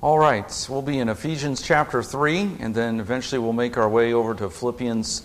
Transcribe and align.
All 0.00 0.16
right, 0.16 0.66
we'll 0.70 0.80
be 0.80 1.00
in 1.00 1.08
Ephesians 1.08 1.60
chapter 1.60 2.04
3, 2.04 2.58
and 2.60 2.72
then 2.72 3.00
eventually 3.00 3.40
we'll 3.40 3.52
make 3.52 3.76
our 3.76 3.88
way 3.88 4.12
over 4.12 4.32
to 4.32 4.48
Philippians 4.48 5.22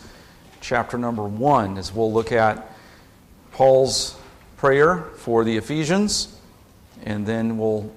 chapter 0.62 0.98
number 0.98 1.22
1 1.22 1.78
as 1.78 1.94
we'll 1.94 2.12
look 2.12 2.32
at 2.32 2.72
Paul's 3.52 4.20
prayer 4.58 5.04
for 5.18 5.44
the 5.44 5.58
Ephesians, 5.58 6.40
and 7.04 7.24
then 7.24 7.60
we'll 7.60 7.94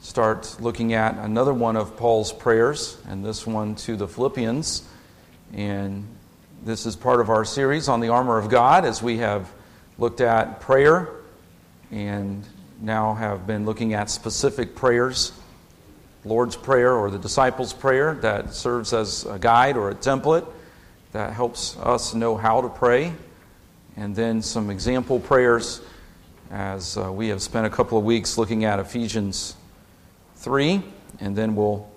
start 0.00 0.56
looking 0.60 0.94
at 0.94 1.16
another 1.16 1.52
one 1.52 1.74
of 1.74 1.96
Paul's 1.96 2.32
prayers, 2.32 2.96
and 3.08 3.24
this 3.24 3.44
one 3.44 3.74
to 3.74 3.96
the 3.96 4.06
Philippians. 4.06 4.84
And 5.52 6.06
this 6.64 6.86
is 6.86 6.94
part 6.94 7.20
of 7.20 7.28
our 7.28 7.44
series 7.44 7.88
on 7.88 7.98
the 7.98 8.10
armor 8.10 8.38
of 8.38 8.48
God 8.48 8.84
as 8.84 9.02
we 9.02 9.18
have 9.18 9.50
looked 9.98 10.20
at 10.20 10.60
prayer 10.60 11.08
and 11.90 12.46
now 12.80 13.14
have 13.14 13.48
been 13.48 13.64
looking 13.64 13.94
at 13.94 14.10
specific 14.10 14.76
prayers. 14.76 15.32
Lord's 16.24 16.56
Prayer 16.56 16.92
or 16.94 17.10
the 17.10 17.18
Disciples' 17.18 17.72
Prayer 17.72 18.14
that 18.22 18.54
serves 18.54 18.92
as 18.92 19.26
a 19.26 19.38
guide 19.38 19.76
or 19.76 19.90
a 19.90 19.94
template 19.94 20.46
that 21.12 21.32
helps 21.32 21.76
us 21.78 22.14
know 22.14 22.36
how 22.36 22.60
to 22.60 22.68
pray. 22.68 23.12
And 23.96 24.14
then 24.14 24.40
some 24.40 24.70
example 24.70 25.20
prayers 25.20 25.80
as 26.50 26.96
uh, 26.96 27.10
we 27.10 27.28
have 27.28 27.42
spent 27.42 27.66
a 27.66 27.70
couple 27.70 27.98
of 27.98 28.04
weeks 28.04 28.38
looking 28.38 28.64
at 28.64 28.78
Ephesians 28.78 29.56
3, 30.36 30.82
and 31.18 31.34
then 31.34 31.56
we'll 31.56 31.90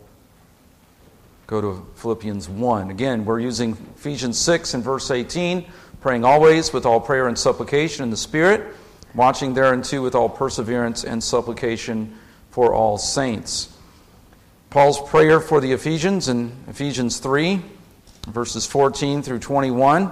go 1.45 1.61
to 1.61 1.85
Philippians 1.95 2.49
1. 2.49 2.89
Again, 2.89 3.25
we're 3.25 3.39
using 3.39 3.77
Ephesians 3.95 4.37
6 4.39 4.73
and 4.73 4.83
verse 4.83 5.11
18, 5.11 5.65
praying 6.01 6.23
always 6.25 6.73
with 6.73 6.85
all 6.85 6.99
prayer 6.99 7.27
and 7.27 7.37
supplication 7.37 8.03
in 8.03 8.09
the 8.09 8.17
Spirit, 8.17 8.75
watching 9.13 9.53
thereunto 9.53 10.01
with 10.01 10.15
all 10.15 10.29
perseverance 10.29 11.03
and 11.03 11.23
supplication 11.23 12.17
for 12.49 12.73
all 12.73 12.97
saints. 12.97 13.74
Paul's 14.75 14.99
prayer 14.99 15.39
for 15.39 15.61
the 15.61 15.71
Ephesians 15.71 16.27
in 16.27 16.51
Ephesians 16.67 17.19
3, 17.19 17.61
verses 18.27 18.65
14 18.65 19.21
through 19.21 19.39
21. 19.39 20.11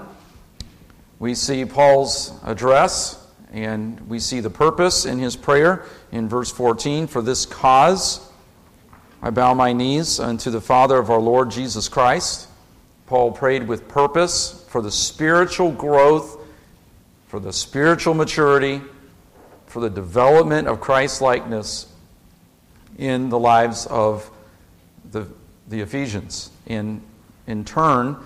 We 1.19 1.35
see 1.35 1.65
Paul's 1.65 2.33
address 2.45 3.27
and 3.51 3.99
we 4.07 4.19
see 4.19 4.39
the 4.39 4.49
purpose 4.49 5.03
in 5.03 5.19
his 5.19 5.35
prayer 5.35 5.83
in 6.13 6.29
verse 6.29 6.49
14 6.49 7.07
For 7.07 7.21
this 7.21 7.45
cause 7.45 8.25
I 9.21 9.31
bow 9.31 9.53
my 9.53 9.73
knees 9.73 10.17
unto 10.17 10.49
the 10.49 10.61
Father 10.61 10.97
of 10.97 11.09
our 11.09 11.19
Lord 11.19 11.51
Jesus 11.51 11.89
Christ. 11.89 12.47
Paul 13.05 13.33
prayed 13.33 13.67
with 13.67 13.89
purpose 13.89 14.63
for 14.69 14.81
the 14.81 14.91
spiritual 14.91 15.73
growth, 15.73 16.41
for 17.27 17.41
the 17.41 17.51
spiritual 17.51 18.13
maturity, 18.13 18.79
for 19.65 19.81
the 19.81 19.89
development 19.89 20.69
of 20.69 20.79
Christ 20.79 21.21
likeness 21.21 21.87
in 22.97 23.27
the 23.27 23.37
lives 23.37 23.87
of 23.87 24.29
the, 25.13 25.27
the 25.69 25.79
Ephesians. 25.79 26.49
In, 26.65 27.01
in 27.47 27.63
turn, 27.63 28.17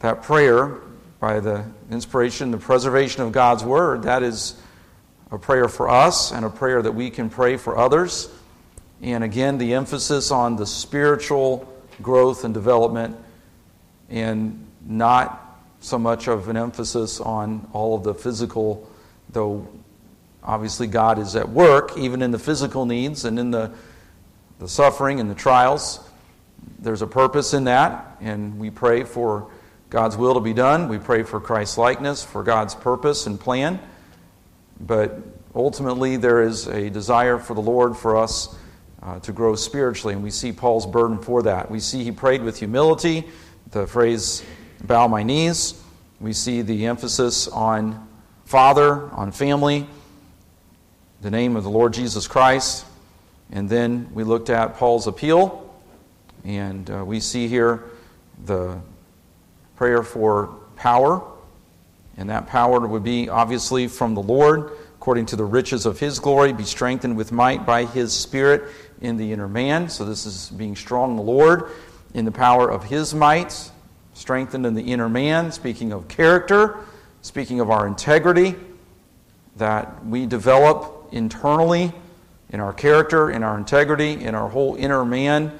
that 0.00 0.22
prayer, 0.22 0.80
by 1.20 1.38
the 1.38 1.64
inspiration, 1.90 2.50
the 2.50 2.58
preservation 2.58 3.22
of 3.22 3.30
God's 3.30 3.62
Word, 3.62 4.02
that 4.02 4.22
is 4.22 4.60
a 5.30 5.38
prayer 5.38 5.68
for 5.68 5.88
us 5.88 6.32
and 6.32 6.44
a 6.44 6.50
prayer 6.50 6.82
that 6.82 6.92
we 6.92 7.10
can 7.10 7.30
pray 7.30 7.56
for 7.56 7.78
others. 7.78 8.28
And 9.02 9.22
again, 9.22 9.58
the 9.58 9.74
emphasis 9.74 10.30
on 10.30 10.56
the 10.56 10.66
spiritual 10.66 11.70
growth 12.02 12.44
and 12.44 12.52
development, 12.52 13.16
and 14.10 14.66
not 14.86 15.40
so 15.80 15.98
much 15.98 16.28
of 16.28 16.48
an 16.48 16.56
emphasis 16.56 17.20
on 17.20 17.68
all 17.72 17.94
of 17.94 18.02
the 18.02 18.14
physical, 18.14 18.88
though 19.30 19.66
obviously 20.42 20.86
God 20.86 21.18
is 21.18 21.36
at 21.36 21.48
work, 21.48 21.96
even 21.96 22.22
in 22.22 22.30
the 22.30 22.38
physical 22.38 22.86
needs 22.86 23.24
and 23.24 23.38
in 23.38 23.50
the, 23.50 23.70
the 24.58 24.68
suffering 24.68 25.20
and 25.20 25.30
the 25.30 25.34
trials 25.34 26.03
there's 26.78 27.02
a 27.02 27.06
purpose 27.06 27.54
in 27.54 27.64
that, 27.64 28.16
and 28.20 28.58
we 28.58 28.70
pray 28.70 29.04
for 29.04 29.50
God's 29.90 30.16
will 30.16 30.34
to 30.34 30.40
be 30.40 30.52
done. 30.52 30.88
We 30.88 30.98
pray 30.98 31.22
for 31.22 31.40
Christ's 31.40 31.78
likeness, 31.78 32.24
for 32.24 32.42
God's 32.42 32.74
purpose 32.74 33.26
and 33.26 33.38
plan. 33.38 33.80
But 34.80 35.18
ultimately, 35.54 36.16
there 36.16 36.42
is 36.42 36.66
a 36.66 36.90
desire 36.90 37.38
for 37.38 37.54
the 37.54 37.62
Lord 37.62 37.96
for 37.96 38.16
us 38.16 38.56
uh, 39.02 39.20
to 39.20 39.32
grow 39.32 39.54
spiritually, 39.54 40.14
and 40.14 40.22
we 40.22 40.30
see 40.30 40.52
Paul's 40.52 40.86
burden 40.86 41.18
for 41.18 41.42
that. 41.42 41.70
We 41.70 41.80
see 41.80 42.04
he 42.04 42.12
prayed 42.12 42.42
with 42.42 42.58
humility, 42.58 43.24
the 43.70 43.86
phrase, 43.86 44.42
bow 44.84 45.08
my 45.08 45.22
knees. 45.22 45.80
We 46.20 46.32
see 46.32 46.62
the 46.62 46.86
emphasis 46.86 47.48
on 47.48 48.08
Father, 48.44 49.10
on 49.10 49.32
family, 49.32 49.86
the 51.20 51.30
name 51.30 51.56
of 51.56 51.64
the 51.64 51.70
Lord 51.70 51.92
Jesus 51.92 52.26
Christ. 52.26 52.84
And 53.50 53.68
then 53.68 54.10
we 54.12 54.24
looked 54.24 54.50
at 54.50 54.76
Paul's 54.76 55.06
appeal 55.06 55.63
and 56.44 56.90
uh, 56.90 57.04
we 57.04 57.20
see 57.20 57.48
here 57.48 57.84
the 58.44 58.78
prayer 59.76 60.02
for 60.02 60.54
power. 60.76 61.22
And 62.16 62.30
that 62.30 62.46
power 62.46 62.86
would 62.86 63.02
be 63.02 63.28
obviously 63.28 63.88
from 63.88 64.14
the 64.14 64.22
Lord, 64.22 64.72
according 64.96 65.26
to 65.26 65.36
the 65.36 65.44
riches 65.44 65.86
of 65.86 65.98
his 65.98 66.18
glory, 66.18 66.52
be 66.52 66.64
strengthened 66.64 67.16
with 67.16 67.32
might 67.32 67.66
by 67.66 67.86
his 67.86 68.12
Spirit 68.12 68.70
in 69.00 69.16
the 69.16 69.32
inner 69.32 69.48
man. 69.48 69.88
So 69.88 70.04
this 70.04 70.26
is 70.26 70.50
being 70.50 70.76
strong 70.76 71.12
in 71.12 71.16
the 71.16 71.22
Lord, 71.22 71.70
in 72.12 72.24
the 72.24 72.32
power 72.32 72.70
of 72.70 72.84
his 72.84 73.14
might, 73.14 73.70
strengthened 74.12 74.64
in 74.64 74.74
the 74.74 74.92
inner 74.92 75.08
man, 75.08 75.50
speaking 75.50 75.92
of 75.92 76.06
character, 76.06 76.78
speaking 77.22 77.60
of 77.60 77.70
our 77.70 77.86
integrity, 77.86 78.54
that 79.56 80.04
we 80.06 80.26
develop 80.26 81.08
internally 81.10 81.92
in 82.50 82.60
our 82.60 82.72
character, 82.72 83.30
in 83.30 83.42
our 83.42 83.58
integrity, 83.58 84.12
in 84.12 84.34
our 84.34 84.48
whole 84.48 84.76
inner 84.76 85.04
man 85.04 85.58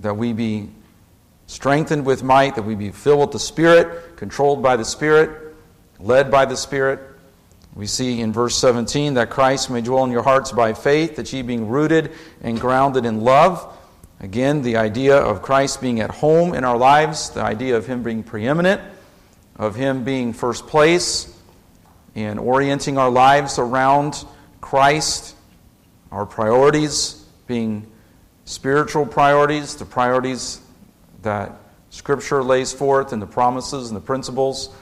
that 0.00 0.16
we 0.16 0.32
be 0.32 0.68
strengthened 1.46 2.04
with 2.04 2.22
might, 2.22 2.54
that 2.56 2.62
we 2.62 2.74
be 2.74 2.90
filled 2.90 3.20
with 3.20 3.30
the 3.32 3.38
Spirit, 3.38 4.16
controlled 4.16 4.62
by 4.62 4.76
the 4.76 4.84
Spirit, 4.84 5.54
led 5.98 6.30
by 6.30 6.44
the 6.44 6.56
Spirit. 6.56 7.00
We 7.74 7.86
see 7.86 8.20
in 8.20 8.32
verse 8.32 8.56
17 8.56 9.14
that 9.14 9.30
Christ 9.30 9.70
may 9.70 9.80
dwell 9.80 10.04
in 10.04 10.10
your 10.10 10.22
hearts 10.22 10.52
by 10.52 10.72
faith, 10.72 11.16
that 11.16 11.32
ye 11.32 11.42
being 11.42 11.68
rooted 11.68 12.12
and 12.40 12.60
grounded 12.60 13.04
in 13.04 13.20
love. 13.20 13.72
Again, 14.18 14.62
the 14.62 14.78
idea 14.78 15.16
of 15.16 15.42
Christ 15.42 15.80
being 15.80 16.00
at 16.00 16.10
home 16.10 16.54
in 16.54 16.64
our 16.64 16.78
lives, 16.78 17.30
the 17.30 17.42
idea 17.42 17.76
of 17.76 17.86
Him 17.86 18.02
being 18.02 18.22
preeminent, 18.22 18.80
of 19.56 19.74
Him 19.74 20.04
being 20.04 20.32
first 20.32 20.66
place, 20.66 21.32
and 22.14 22.40
orienting 22.40 22.96
our 22.96 23.10
lives 23.10 23.58
around 23.58 24.24
Christ, 24.62 25.36
our 26.10 26.24
priorities 26.24 27.22
being 27.46 27.86
spiritual 28.46 29.04
priorities, 29.04 29.76
the 29.76 29.84
priorities 29.84 30.60
that 31.22 31.52
Scripture 31.90 32.42
lays 32.42 32.72
forth, 32.72 33.12
and 33.12 33.20
the 33.20 33.26
promises 33.26 33.90
and 33.90 33.96
the 33.96 34.00
principles 34.04 34.74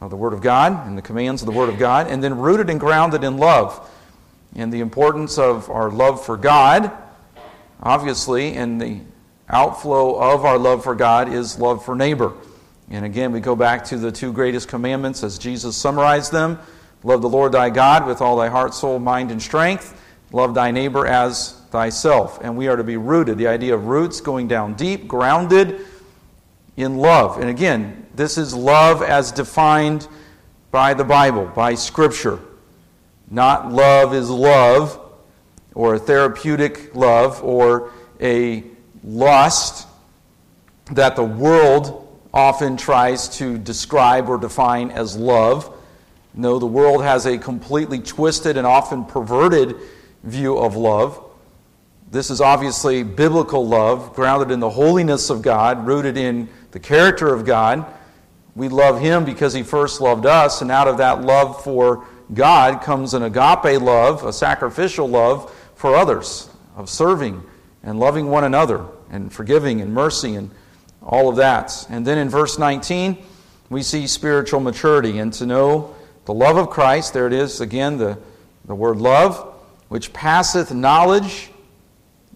of 0.00 0.10
the 0.10 0.16
Word 0.16 0.32
of 0.32 0.40
God 0.40 0.86
and 0.86 0.96
the 0.96 1.02
commands 1.02 1.42
of 1.42 1.46
the 1.46 1.52
Word 1.52 1.68
of 1.68 1.78
God, 1.78 2.06
and 2.08 2.22
then 2.22 2.38
rooted 2.38 2.70
and 2.70 2.80
grounded 2.80 3.24
in 3.24 3.36
love. 3.36 3.90
And 4.54 4.72
the 4.72 4.80
importance 4.80 5.38
of 5.38 5.68
our 5.68 5.90
love 5.90 6.24
for 6.24 6.36
God, 6.36 6.90
obviously, 7.82 8.54
and 8.54 8.80
the 8.80 9.00
outflow 9.48 10.14
of 10.14 10.44
our 10.44 10.58
love 10.58 10.84
for 10.84 10.94
God 10.94 11.32
is 11.32 11.58
love 11.58 11.84
for 11.84 11.94
neighbor. 11.94 12.32
And 12.90 13.04
again, 13.04 13.32
we 13.32 13.40
go 13.40 13.56
back 13.56 13.84
to 13.86 13.98
the 13.98 14.12
two 14.12 14.32
greatest 14.32 14.68
commandments 14.68 15.22
as 15.22 15.38
Jesus 15.38 15.76
summarized 15.76 16.32
them 16.32 16.58
love 17.04 17.22
the 17.22 17.28
Lord 17.28 17.52
thy 17.52 17.70
God 17.70 18.06
with 18.06 18.20
all 18.20 18.36
thy 18.36 18.48
heart, 18.48 18.74
soul, 18.74 18.98
mind, 18.98 19.30
and 19.30 19.40
strength, 19.40 20.00
love 20.32 20.54
thy 20.54 20.72
neighbor 20.72 21.06
as 21.06 21.57
thyself. 21.70 22.38
And 22.42 22.56
we 22.56 22.68
are 22.68 22.76
to 22.76 22.84
be 22.84 22.96
rooted. 22.96 23.38
The 23.38 23.48
idea 23.48 23.74
of 23.74 23.86
roots 23.86 24.20
going 24.20 24.48
down 24.48 24.74
deep, 24.74 25.06
grounded 25.08 25.80
in 26.76 26.96
love. 26.96 27.38
And 27.38 27.50
again, 27.50 28.06
this 28.14 28.38
is 28.38 28.54
love 28.54 29.02
as 29.02 29.32
defined 29.32 30.08
by 30.70 30.94
the 30.94 31.04
Bible, 31.04 31.46
by 31.46 31.74
Scripture. 31.74 32.38
Not 33.30 33.72
love 33.72 34.14
is 34.14 34.30
love, 34.30 35.00
or 35.74 35.94
a 35.94 35.98
therapeutic 35.98 36.94
love, 36.94 37.42
or 37.44 37.92
a 38.20 38.64
lust 39.04 39.86
that 40.92 41.16
the 41.16 41.24
world 41.24 42.04
often 42.32 42.76
tries 42.76 43.28
to 43.38 43.58
describe 43.58 44.28
or 44.28 44.38
define 44.38 44.90
as 44.90 45.16
love. 45.16 45.74
No, 46.34 46.58
the 46.58 46.66
world 46.66 47.02
has 47.02 47.26
a 47.26 47.38
completely 47.38 47.98
twisted 47.98 48.56
and 48.56 48.66
often 48.66 49.04
perverted 49.04 49.76
view 50.22 50.58
of 50.58 50.76
love. 50.76 51.24
This 52.10 52.30
is 52.30 52.40
obviously 52.40 53.02
biblical 53.02 53.66
love, 53.66 54.14
grounded 54.14 54.50
in 54.50 54.60
the 54.60 54.70
holiness 54.70 55.28
of 55.28 55.42
God, 55.42 55.86
rooted 55.86 56.16
in 56.16 56.48
the 56.70 56.80
character 56.80 57.34
of 57.34 57.44
God. 57.44 57.84
We 58.56 58.68
love 58.68 58.98
Him 59.00 59.26
because 59.26 59.52
He 59.52 59.62
first 59.62 60.00
loved 60.00 60.24
us, 60.24 60.62
and 60.62 60.70
out 60.70 60.88
of 60.88 60.96
that 60.98 61.20
love 61.22 61.62
for 61.62 62.06
God 62.32 62.80
comes 62.80 63.12
an 63.12 63.22
agape 63.24 63.80
love, 63.82 64.24
a 64.24 64.32
sacrificial 64.32 65.06
love 65.06 65.54
for 65.74 65.94
others, 65.94 66.48
of 66.76 66.88
serving 66.88 67.42
and 67.82 68.00
loving 68.00 68.28
one 68.28 68.44
another, 68.44 68.86
and 69.10 69.30
forgiving 69.30 69.82
and 69.82 69.92
mercy 69.92 70.34
and 70.34 70.50
all 71.02 71.28
of 71.28 71.36
that. 71.36 71.86
And 71.90 72.06
then 72.06 72.16
in 72.16 72.30
verse 72.30 72.58
19, 72.58 73.18
we 73.68 73.82
see 73.82 74.06
spiritual 74.06 74.60
maturity 74.60 75.18
and 75.18 75.30
to 75.34 75.44
know 75.44 75.94
the 76.24 76.32
love 76.32 76.56
of 76.56 76.70
Christ. 76.70 77.12
There 77.12 77.26
it 77.26 77.34
is 77.34 77.60
again, 77.60 77.98
the, 77.98 78.18
the 78.64 78.74
word 78.74 78.96
love, 78.96 79.54
which 79.88 80.12
passeth 80.14 80.72
knowledge 80.72 81.50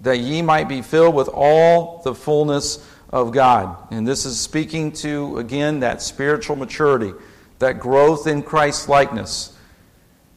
that 0.03 0.19
ye 0.19 0.43
might 0.43 0.69
be 0.69 0.83
filled 0.83 1.15
with 1.15 1.29
all 1.29 2.03
the 2.03 2.15
fullness 2.15 2.87
of 3.11 3.33
God. 3.33 3.77
And 3.91 4.07
this 4.07 4.25
is 4.27 4.39
speaking 4.39 4.93
to, 4.93 5.39
again, 5.39 5.81
that 5.81 6.03
spiritual 6.03 6.57
maturity, 6.57 7.13
that 7.61 7.79
growth 7.79 8.27
in 8.27 8.43
Christ's 8.43 8.89
likeness. 8.89 9.57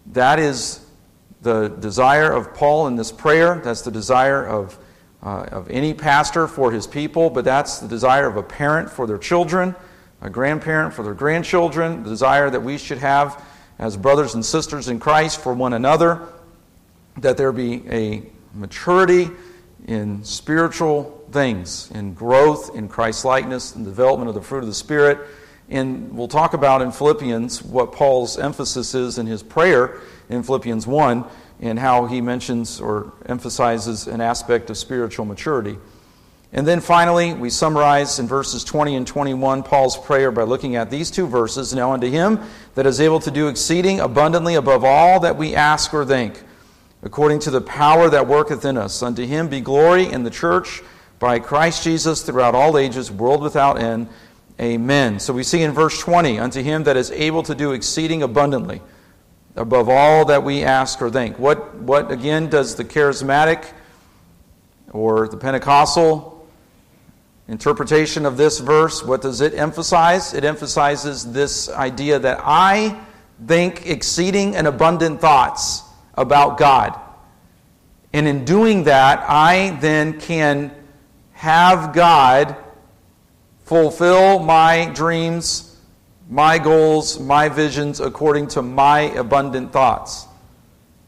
That 0.08 0.40
is 0.40 0.86
the 1.42 1.70
desire 1.70 2.32
of 2.32 2.54
Paul 2.54 2.88
in 2.88 2.96
this 2.96 3.12
prayer. 3.12 3.62
That's 3.64 3.82
the 3.82 3.92
desire 3.92 4.46
of, 4.46 4.78
uh, 5.24 5.48
of 5.52 5.70
any 5.70 5.94
pastor 5.94 6.48
for 6.48 6.72
his 6.72 6.86
people, 6.86 7.30
but 7.30 7.46
that's 7.46 7.80
the 7.80 7.88
desire 7.88 8.28
of 8.28 8.38
a 8.38 8.44
parent 8.44 8.90
for 8.90 9.08
their 9.08 9.18
children, 9.18 9.76
a 10.22 10.30
grandparent 10.30 10.94
for 10.94 11.02
their 11.02 11.14
grandchildren, 11.14 12.04
the 12.04 12.10
desire 12.10 12.50
that 12.50 12.62
we 12.62 12.78
should 12.78 13.00
have 13.00 13.44
as 13.80 13.98
brothers 13.98 14.36
and 14.36 14.46
sisters 14.46 14.88
in 14.88 15.00
Christ 15.00 15.40
for 15.40 15.54
one 15.54 15.74
another, 15.74 16.22
that 17.18 17.38
there 17.38 17.52
be 17.52 17.84
a 17.90 18.24
maturity 18.54 19.30
in 19.86 20.24
spiritual 20.24 21.24
things, 21.32 21.90
in 21.92 22.14
growth 22.14 22.76
in 22.76 22.88
Christ 22.88 23.24
likeness, 23.24 23.76
and 23.76 23.86
development 23.86 24.30
of 24.30 24.36
the 24.36 24.42
fruit 24.42 24.60
of 24.60 24.68
the 24.68 24.74
Spirit. 24.74 25.20
And 25.70 26.16
we'll 26.16 26.28
talk 26.28 26.54
about 26.54 26.82
in 26.82 26.92
Philippians 26.92 27.64
what 27.64 27.92
Paul's 27.92 28.38
emphasis 28.38 28.94
is 28.94 29.18
in 29.18 29.26
his 29.26 29.42
prayer 29.42 30.00
in 30.30 30.44
Philippians 30.44 30.86
1 30.86 31.26
and 31.62 31.80
how 31.80 32.06
he 32.06 32.22
mentions 32.22 32.82
or 32.82 33.14
emphasizes 33.26 34.08
an 34.08 34.22
aspect 34.22 34.70
of 34.70 34.78
spiritual 34.78 35.26
maturity. 35.26 35.78
And 36.54 36.66
then 36.66 36.80
finally, 36.80 37.34
we 37.34 37.50
summarize 37.50 38.20
in 38.20 38.28
verses 38.28 38.64
20 38.64 38.96
and 38.96 39.08
21 39.08 39.64
Paul's 39.64 39.98
prayer 39.98 40.32
by 40.32 40.44
looking 40.44 40.76
at 40.76 40.90
these 40.90 41.12
two 41.12 41.28
verses. 41.28 41.74
Now, 41.74 41.92
unto 41.92 42.10
him 42.10 42.40
that 42.76 42.86
is 42.86 43.02
able 43.02 43.20
to 43.22 43.32
do 43.32 43.48
exceeding 43.48 44.00
abundantly 44.00 44.56
above 44.56 44.84
all 44.84 45.20
that 45.22 45.36
we 45.38 45.56
ask 45.56 45.94
or 45.94 46.06
think 46.06 46.42
according 47.06 47.38
to 47.38 47.52
the 47.52 47.62
power 47.62 48.10
that 48.10 48.28
worketh 48.28 48.66
in 48.66 48.78
us. 48.78 49.02
Unto 49.02 49.26
him 49.26 49.48
be 49.48 49.62
glory 49.62 50.12
in 50.12 50.24
the 50.24 50.30
church 50.32 50.82
by 51.20 51.40
Christ 51.40 51.84
Jesus 51.84 52.24
throughout 52.24 52.56
all 52.56 52.78
ages, 52.78 53.12
world 53.12 53.42
without 53.42 53.80
end. 53.80 54.10
Amen. 54.60 55.20
So 55.20 55.32
we 55.32 55.44
see 55.44 55.62
in 55.62 55.72
verse 55.72 56.00
20, 56.00 56.40
unto 56.40 56.64
him 56.64 56.84
that 56.86 56.98
is 56.98 57.12
able 57.12 57.44
to 57.44 57.54
do 57.54 57.72
exceeding 57.72 58.24
abundantly 58.24 58.82
above 59.56 59.88
all 59.88 60.26
that 60.26 60.44
we 60.44 60.64
ask 60.64 61.02
or 61.02 61.10
think. 61.10 61.38
What, 61.38 61.76
what 61.76 62.12
again 62.12 62.50
does 62.50 62.76
the 62.76 62.84
charismatic 62.84 63.72
or 64.92 65.28
the 65.28 65.38
Pentecostal 65.38 66.48
interpretation 67.48 68.26
of 68.26 68.36
this 68.36 68.60
verse, 68.60 69.04
what 69.04 69.22
does 69.22 69.42
it 69.42 69.54
emphasize? 69.54 70.34
It 70.34 70.44
emphasizes 70.44 71.32
this 71.32 71.70
idea 71.70 72.18
that 72.18 72.40
I 72.44 73.00
think 73.46 73.86
exceeding 73.86 74.56
and 74.56 74.66
abundant 74.66 75.22
thoughts 75.22 75.85
about 76.18 76.58
God. 76.58 77.00
And 78.14 78.28
in 78.28 78.46
doing 78.46 78.86
that, 78.86 79.24
I 79.28 79.78
then 79.82 80.20
can 80.20 80.72
have 81.34 81.94
God 81.94 82.56
fulfill 83.66 84.40
my 84.40 84.92
dreams, 84.94 85.76
my 86.30 86.58
goals, 86.58 87.20
my 87.20 87.50
visions 87.50 88.00
according 88.00 88.48
to 88.48 88.62
my 88.62 89.02
abundant 89.02 89.74
thoughts. 89.74 90.28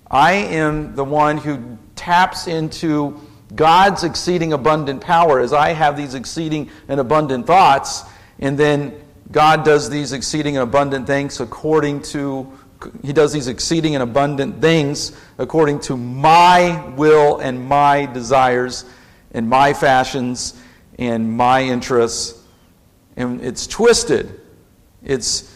I 0.09 0.33
am 0.33 0.95
the 0.95 1.03
one 1.03 1.37
who 1.37 1.77
taps 1.95 2.47
into 2.47 3.19
God's 3.55 4.03
exceeding 4.03 4.53
abundant 4.53 5.01
power 5.01 5.39
as 5.39 5.53
I 5.53 5.69
have 5.69 5.95
these 5.95 6.13
exceeding 6.13 6.69
and 6.87 6.99
abundant 6.99 7.47
thoughts, 7.47 8.03
and 8.39 8.57
then 8.57 8.93
God 9.31 9.63
does 9.63 9.89
these 9.89 10.13
exceeding 10.13 10.57
and 10.57 10.63
abundant 10.63 11.07
things 11.07 11.39
according 11.39 12.01
to 12.03 12.51
he 13.03 13.13
does 13.13 13.33
these 13.33 13.47
exceeding 13.47 13.95
and 13.95 14.03
abundant 14.03 14.61
things 14.61 15.17
according 15.37 15.79
to 15.81 15.97
my 15.97 16.89
will 16.95 17.39
and 17.39 17.67
my 17.67 18.05
desires 18.05 18.85
and 19.31 19.49
my 19.49 19.73
fashions 19.73 20.59
and 20.99 21.31
my 21.31 21.63
interests. 21.63 22.43
And 23.15 23.41
it's 23.41 23.67
twisted. 23.67 24.41
It's 25.03 25.53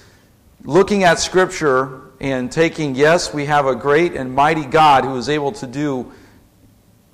looking 0.64 1.04
at 1.04 1.20
Scripture 1.20 2.02
and 2.20 2.52
taking, 2.52 2.96
yes, 2.96 3.34
we 3.34 3.46
have 3.46 3.66
a 3.66 3.76
great 3.76 4.14
and 4.14 4.34
mighty 4.34 4.66
God 4.66 5.04
who 5.04 5.16
is 5.18 5.30
able 5.30 5.52
to 5.54 5.68
do 5.68 6.12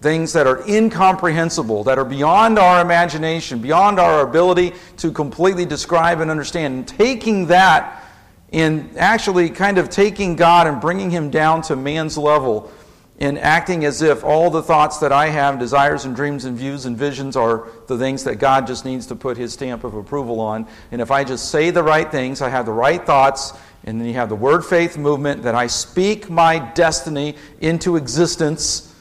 things 0.02 0.34
that 0.34 0.46
are 0.46 0.64
incomprehensible, 0.70 1.84
that 1.86 1.98
are 1.98 2.06
beyond 2.06 2.60
our 2.60 2.82
imagination, 2.82 3.60
beyond 3.60 4.00
our 4.00 4.22
ability 4.22 4.74
to 4.98 5.12
completely 5.12 5.66
describe 5.66 6.20
and 6.20 6.30
understand. 6.30 6.76
And 6.76 6.88
taking 6.88 7.48
that 7.48 8.04
in 8.52 8.90
actually 8.98 9.50
kind 9.50 9.78
of 9.78 9.90
taking 9.90 10.36
God 10.36 10.68
and 10.68 10.80
bringing 10.80 11.10
him 11.10 11.30
down 11.30 11.62
to 11.64 11.76
man's 11.76 12.18
level 12.18 12.72
and 13.20 13.40
acting 13.40 13.84
as 13.84 14.02
if 14.02 14.24
all 14.24 14.52
the 14.52 14.62
thoughts 14.62 15.00
that 15.00 15.12
I 15.12 15.30
have, 15.30 15.58
desires 15.58 16.06
and 16.06 16.16
dreams 16.16 16.46
and 16.46 16.56
views 16.56 16.86
and 16.86 16.96
visions, 16.96 17.36
are 17.36 17.68
the 17.88 17.98
things 17.98 18.24
that 18.26 18.36
God 18.36 18.68
just 18.68 18.86
needs 18.86 19.08
to 19.08 19.16
put 19.16 19.38
his 19.38 19.54
stamp 19.54 19.84
of 19.84 19.96
approval 19.96 20.40
on. 20.40 20.68
And 20.92 21.02
if 21.02 21.10
I 21.10 21.24
just 21.24 21.50
say 21.50 21.72
the 21.72 21.82
right 21.82 22.10
things, 22.10 22.42
I 22.44 22.50
have 22.50 22.68
the 22.68 22.74
right 22.74 23.04
thoughts, 23.04 23.54
and 23.86 24.00
then 24.00 24.08
you 24.08 24.14
have 24.14 24.30
the 24.30 24.36
word 24.36 24.64
faith 24.64 24.98
movement 24.98 25.44
that 25.44 25.56
I 25.56 25.66
speak 25.66 26.30
my 26.30 26.60
destiny 26.60 27.36
into 27.60 27.96
existence. 27.96 28.94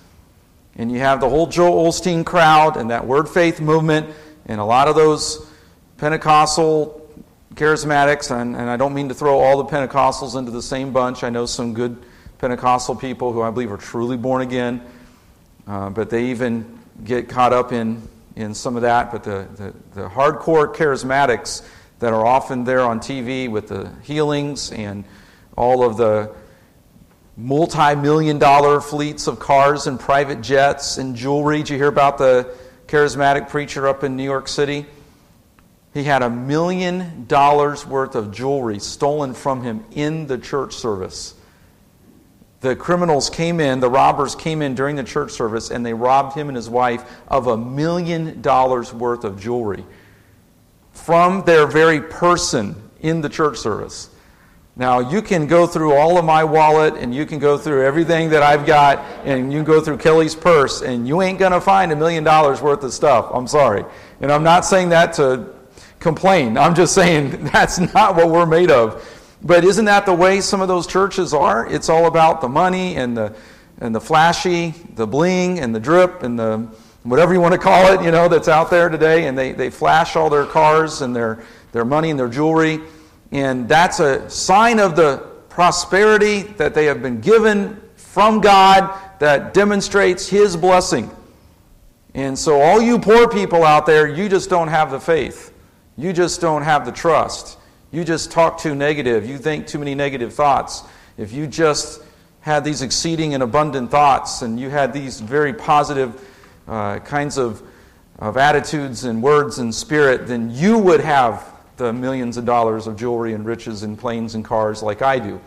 And 0.76 0.90
you 0.90 0.98
have 1.00 1.20
the 1.20 1.28
whole 1.28 1.46
Joel 1.46 1.90
Osteen 1.90 2.24
crowd 2.24 2.78
and 2.78 2.90
that 2.90 3.06
word 3.06 3.28
faith 3.28 3.60
movement, 3.60 4.08
and 4.46 4.60
a 4.60 4.64
lot 4.64 4.88
of 4.88 4.96
those 4.96 5.46
Pentecostal 5.98 7.05
charismatics, 7.56 8.30
and, 8.30 8.54
and 8.54 8.68
I 8.68 8.76
don't 8.76 8.92
mean 8.94 9.08
to 9.08 9.14
throw 9.14 9.40
all 9.40 9.56
the 9.56 9.64
Pentecostals 9.64 10.38
into 10.38 10.50
the 10.50 10.62
same 10.62 10.92
bunch. 10.92 11.24
I 11.24 11.30
know 11.30 11.46
some 11.46 11.72
good 11.72 11.96
Pentecostal 12.38 12.94
people 12.94 13.32
who 13.32 13.40
I 13.40 13.50
believe 13.50 13.72
are 13.72 13.78
truly 13.78 14.18
born 14.18 14.42
again, 14.42 14.82
uh, 15.66 15.88
but 15.88 16.10
they 16.10 16.26
even 16.26 16.78
get 17.02 17.30
caught 17.30 17.54
up 17.54 17.72
in, 17.72 18.06
in 18.36 18.54
some 18.54 18.76
of 18.76 18.82
that. 18.82 19.10
But 19.10 19.24
the, 19.24 19.48
the, 19.56 19.74
the 20.02 20.08
hardcore 20.08 20.74
charismatics 20.74 21.66
that 21.98 22.12
are 22.12 22.26
often 22.26 22.64
there 22.64 22.82
on 22.82 23.00
TV 23.00 23.50
with 23.50 23.68
the 23.68 23.90
healings 24.02 24.70
and 24.70 25.04
all 25.56 25.82
of 25.82 25.96
the 25.96 26.34
multi 27.38 27.94
million 27.94 28.38
dollar 28.38 28.82
fleets 28.82 29.26
of 29.26 29.38
cars 29.38 29.86
and 29.86 29.98
private 29.98 30.42
jets 30.42 30.98
and 30.98 31.16
jewelry. 31.16 31.58
Did 31.58 31.70
you 31.70 31.76
hear 31.76 31.88
about 31.88 32.18
the 32.18 32.54
charismatic 32.86 33.48
preacher 33.48 33.88
up 33.88 34.04
in 34.04 34.14
New 34.14 34.24
York 34.24 34.46
City? 34.46 34.84
He 35.96 36.04
had 36.04 36.22
a 36.22 36.28
million 36.28 37.24
dollars 37.26 37.86
worth 37.86 38.16
of 38.16 38.30
jewelry 38.30 38.80
stolen 38.80 39.32
from 39.32 39.62
him 39.62 39.82
in 39.92 40.26
the 40.26 40.36
church 40.36 40.74
service. 40.74 41.34
The 42.60 42.76
criminals 42.76 43.30
came 43.30 43.60
in, 43.60 43.80
the 43.80 43.88
robbers 43.88 44.34
came 44.34 44.60
in 44.60 44.74
during 44.74 44.96
the 44.96 45.04
church 45.04 45.30
service, 45.30 45.70
and 45.70 45.86
they 45.86 45.94
robbed 45.94 46.36
him 46.36 46.48
and 46.48 46.56
his 46.56 46.68
wife 46.68 47.02
of 47.28 47.46
a 47.46 47.56
million 47.56 48.42
dollars 48.42 48.92
worth 48.92 49.24
of 49.24 49.40
jewelry 49.40 49.86
from 50.92 51.42
their 51.46 51.66
very 51.66 52.02
person 52.02 52.76
in 53.00 53.22
the 53.22 53.30
church 53.30 53.56
service. 53.56 54.10
Now, 54.78 54.98
you 54.98 55.22
can 55.22 55.46
go 55.46 55.66
through 55.66 55.94
all 55.94 56.18
of 56.18 56.26
my 56.26 56.44
wallet 56.44 56.96
and 56.96 57.14
you 57.14 57.24
can 57.24 57.38
go 57.38 57.56
through 57.56 57.86
everything 57.86 58.28
that 58.28 58.42
I've 58.42 58.66
got 58.66 58.98
and 59.24 59.50
you 59.50 59.60
can 59.60 59.64
go 59.64 59.80
through 59.80 59.96
Kelly's 59.96 60.34
purse 60.34 60.82
and 60.82 61.08
you 61.08 61.22
ain't 61.22 61.38
going 61.38 61.52
to 61.52 61.60
find 61.62 61.90
a 61.90 61.96
million 61.96 62.22
dollars 62.22 62.60
worth 62.60 62.84
of 62.84 62.92
stuff. 62.92 63.30
I'm 63.32 63.46
sorry. 63.46 63.86
And 64.20 64.30
I'm 64.30 64.42
not 64.42 64.66
saying 64.66 64.90
that 64.90 65.14
to 65.14 65.55
complain. 65.98 66.56
I'm 66.58 66.74
just 66.74 66.94
saying 66.94 67.44
that's 67.52 67.78
not 67.78 68.16
what 68.16 68.28
we're 68.28 68.46
made 68.46 68.70
of. 68.70 69.12
But 69.42 69.64
isn't 69.64 69.84
that 69.84 70.06
the 70.06 70.14
way 70.14 70.40
some 70.40 70.60
of 70.60 70.68
those 70.68 70.86
churches 70.86 71.34
are? 71.34 71.66
It's 71.66 71.88
all 71.88 72.06
about 72.06 72.40
the 72.40 72.48
money 72.48 72.96
and 72.96 73.16
the 73.16 73.36
and 73.78 73.94
the 73.94 74.00
flashy, 74.00 74.74
the 74.94 75.06
bling 75.06 75.58
and 75.58 75.74
the 75.74 75.80
drip 75.80 76.22
and 76.22 76.38
the 76.38 76.66
whatever 77.06 77.32
you 77.32 77.40
want 77.40 77.52
to 77.52 77.58
call 77.58 77.92
it, 77.92 78.02
you 78.02 78.10
know, 78.10 78.28
that's 78.28 78.48
out 78.48 78.70
there 78.70 78.88
today. 78.88 79.26
And 79.26 79.38
they, 79.38 79.52
they 79.52 79.70
flash 79.70 80.16
all 80.16 80.28
their 80.28 80.46
cars 80.46 81.02
and 81.02 81.14
their, 81.14 81.42
their 81.72 81.84
money 81.84 82.10
and 82.10 82.18
their 82.18 82.28
jewelry. 82.28 82.80
And 83.30 83.68
that's 83.68 84.00
a 84.00 84.28
sign 84.28 84.80
of 84.80 84.96
the 84.96 85.18
prosperity 85.48 86.42
that 86.42 86.74
they 86.74 86.86
have 86.86 87.02
been 87.02 87.20
given 87.20 87.80
from 87.96 88.40
God 88.40 88.98
that 89.20 89.54
demonstrates 89.54 90.28
His 90.28 90.56
blessing. 90.56 91.10
And 92.14 92.38
so, 92.38 92.60
all 92.60 92.80
you 92.80 92.98
poor 92.98 93.28
people 93.28 93.62
out 93.62 93.84
there, 93.84 94.08
you 94.08 94.28
just 94.28 94.48
don't 94.48 94.68
have 94.68 94.90
the 94.90 94.98
faith. 94.98 95.52
You 95.96 96.12
just 96.12 96.40
don't 96.40 96.62
have 96.62 96.84
the 96.84 96.92
trust. 96.92 97.58
You 97.90 98.04
just 98.04 98.30
talk 98.30 98.58
too 98.58 98.74
negative. 98.74 99.26
You 99.26 99.38
think 99.38 99.66
too 99.66 99.78
many 99.78 99.94
negative 99.94 100.34
thoughts. 100.34 100.82
If 101.16 101.32
you 101.32 101.46
just 101.46 102.02
had 102.40 102.64
these 102.64 102.82
exceeding 102.82 103.34
and 103.34 103.42
abundant 103.42 103.90
thoughts 103.90 104.42
and 104.42 104.60
you 104.60 104.68
had 104.68 104.92
these 104.92 105.20
very 105.20 105.52
positive 105.52 106.20
uh, 106.68 106.98
kinds 107.00 107.38
of, 107.38 107.62
of 108.18 108.36
attitudes 108.36 109.04
and 109.04 109.22
words 109.22 109.58
and 109.58 109.74
spirit, 109.74 110.26
then 110.26 110.50
you 110.50 110.78
would 110.78 111.00
have 111.00 111.52
the 111.76 111.92
millions 111.92 112.36
of 112.36 112.44
dollars 112.44 112.86
of 112.86 112.96
jewelry 112.96 113.32
and 113.32 113.46
riches 113.46 113.82
and 113.82 113.98
planes 113.98 114.34
and 114.34 114.44
cars 114.44 114.82
like 114.82 115.02
I 115.02 115.18
do. 115.18 115.40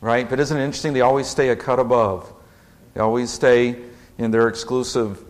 Right? 0.00 0.28
But 0.28 0.38
isn't 0.40 0.56
it 0.56 0.62
interesting? 0.62 0.92
They 0.92 1.00
always 1.00 1.26
stay 1.26 1.48
a 1.48 1.56
cut 1.56 1.78
above, 1.78 2.32
they 2.94 3.00
always 3.00 3.30
stay 3.30 3.76
in 4.18 4.30
their 4.30 4.48
exclusive 4.48 5.24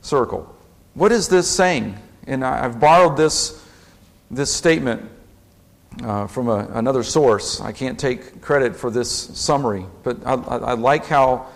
circle. 0.00 0.54
What 0.94 1.12
is 1.12 1.28
this 1.28 1.48
saying? 1.48 1.96
And 2.26 2.44
I've 2.44 2.80
borrowed 2.80 3.16
this 3.16 3.64
this 4.30 4.54
statement 4.54 5.10
uh, 6.02 6.26
from 6.26 6.48
a, 6.48 6.68
another 6.74 7.02
source. 7.02 7.60
I 7.60 7.72
can't 7.72 7.98
take 7.98 8.40
credit 8.40 8.76
for 8.76 8.90
this 8.90 9.10
summary, 9.10 9.86
but 10.02 10.24
I, 10.26 10.34
I, 10.34 10.56
I 10.56 10.72
like 10.74 11.06
how 11.06 11.46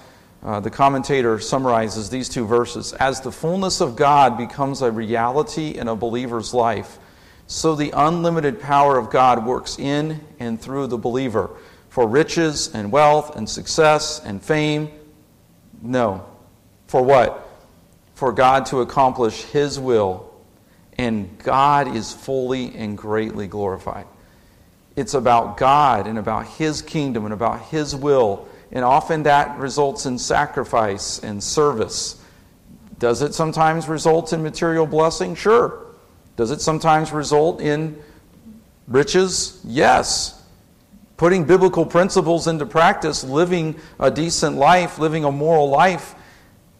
uh, 0.42 0.60
the 0.60 0.70
commentator 0.70 1.38
summarizes 1.38 2.10
these 2.10 2.28
two 2.28 2.44
verses 2.44 2.92
As 2.94 3.20
the 3.20 3.30
fullness 3.30 3.80
of 3.80 3.94
God 3.94 4.36
becomes 4.36 4.82
a 4.82 4.90
reality 4.90 5.70
in 5.70 5.88
a 5.88 5.94
believer's 5.94 6.52
life, 6.52 6.98
so 7.46 7.74
the 7.76 7.92
unlimited 7.94 8.60
power 8.60 8.98
of 8.98 9.10
God 9.10 9.44
works 9.44 9.78
in 9.78 10.20
and 10.40 10.60
through 10.60 10.88
the 10.88 10.98
believer 10.98 11.50
for 11.90 12.08
riches 12.08 12.74
and 12.74 12.90
wealth 12.90 13.36
and 13.36 13.48
success 13.48 14.20
and 14.24 14.42
fame. 14.42 14.90
No. 15.82 16.24
For 16.86 17.02
what? 17.02 17.46
For 18.14 18.32
God 18.32 18.66
to 18.66 18.80
accomplish 18.80 19.42
His 19.42 19.78
will, 19.78 20.31
and 20.98 21.38
God 21.38 21.96
is 21.96 22.12
fully 22.12 22.74
and 22.74 22.96
greatly 22.96 23.46
glorified. 23.46 24.06
It's 24.96 25.14
about 25.14 25.56
God 25.56 26.06
and 26.06 26.18
about 26.18 26.46
His 26.46 26.82
kingdom 26.82 27.24
and 27.24 27.32
about 27.32 27.62
His 27.62 27.96
will 27.96 28.46
and 28.72 28.84
often 28.84 29.24
that 29.24 29.58
results 29.58 30.06
in 30.06 30.18
sacrifice 30.18 31.18
and 31.18 31.42
service. 31.42 32.18
Does 32.98 33.20
it 33.20 33.34
sometimes 33.34 33.86
result 33.86 34.32
in 34.32 34.42
material 34.42 34.86
blessing? 34.86 35.34
Sure. 35.34 35.86
Does 36.36 36.50
it 36.50 36.62
sometimes 36.62 37.12
result 37.12 37.60
in 37.60 38.00
riches? 38.88 39.60
Yes. 39.64 40.42
Putting 41.18 41.44
biblical 41.44 41.84
principles 41.84 42.46
into 42.46 42.64
practice, 42.64 43.22
living 43.22 43.76
a 44.00 44.10
decent 44.10 44.56
life, 44.56 44.98
living 44.98 45.24
a 45.24 45.30
moral 45.30 45.68
life, 45.68 46.14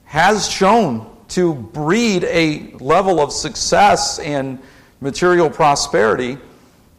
has 0.04 0.48
shown 0.48 1.11
to 1.32 1.54
breed 1.54 2.24
a 2.24 2.72
level 2.78 3.18
of 3.18 3.32
success 3.32 4.18
and 4.18 4.58
material 5.00 5.48
prosperity. 5.48 6.36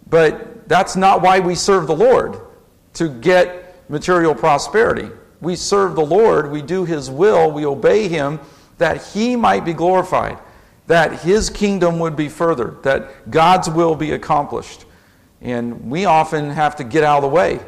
But 0.10 0.68
that's 0.68 0.96
not 0.96 1.22
why 1.22 1.40
we 1.40 1.54
serve 1.56 1.88
the 1.88 1.96
Lord, 1.96 2.40
to 2.96 3.10
get 3.10 3.90
material 3.90 4.34
prosperity. 4.34 5.10
We 5.40 5.56
serve 5.56 5.96
the 5.96 6.06
Lord, 6.06 6.52
we 6.52 6.62
do 6.62 6.84
His 6.86 7.12
will, 7.12 7.52
we 7.52 7.66
obey 7.66 8.08
Him 8.08 8.40
that 8.80 9.04
He 9.04 9.36
might 9.36 9.66
be 9.66 9.74
glorified, 9.74 10.40
that 10.88 11.22
His 11.22 11.50
kingdom 11.50 12.00
would 12.00 12.16
be 12.16 12.28
furthered, 12.30 12.82
that 12.84 13.30
God's 13.30 13.70
will 13.70 13.96
be 13.96 14.14
accomplished. 14.14 14.86
And 15.42 15.92
we 15.92 16.06
often 16.06 16.50
have 16.50 16.76
to 16.78 16.84
get 16.84 17.04
out 17.04 17.18
of 17.18 17.24
the 17.24 17.30
way. 17.30 17.60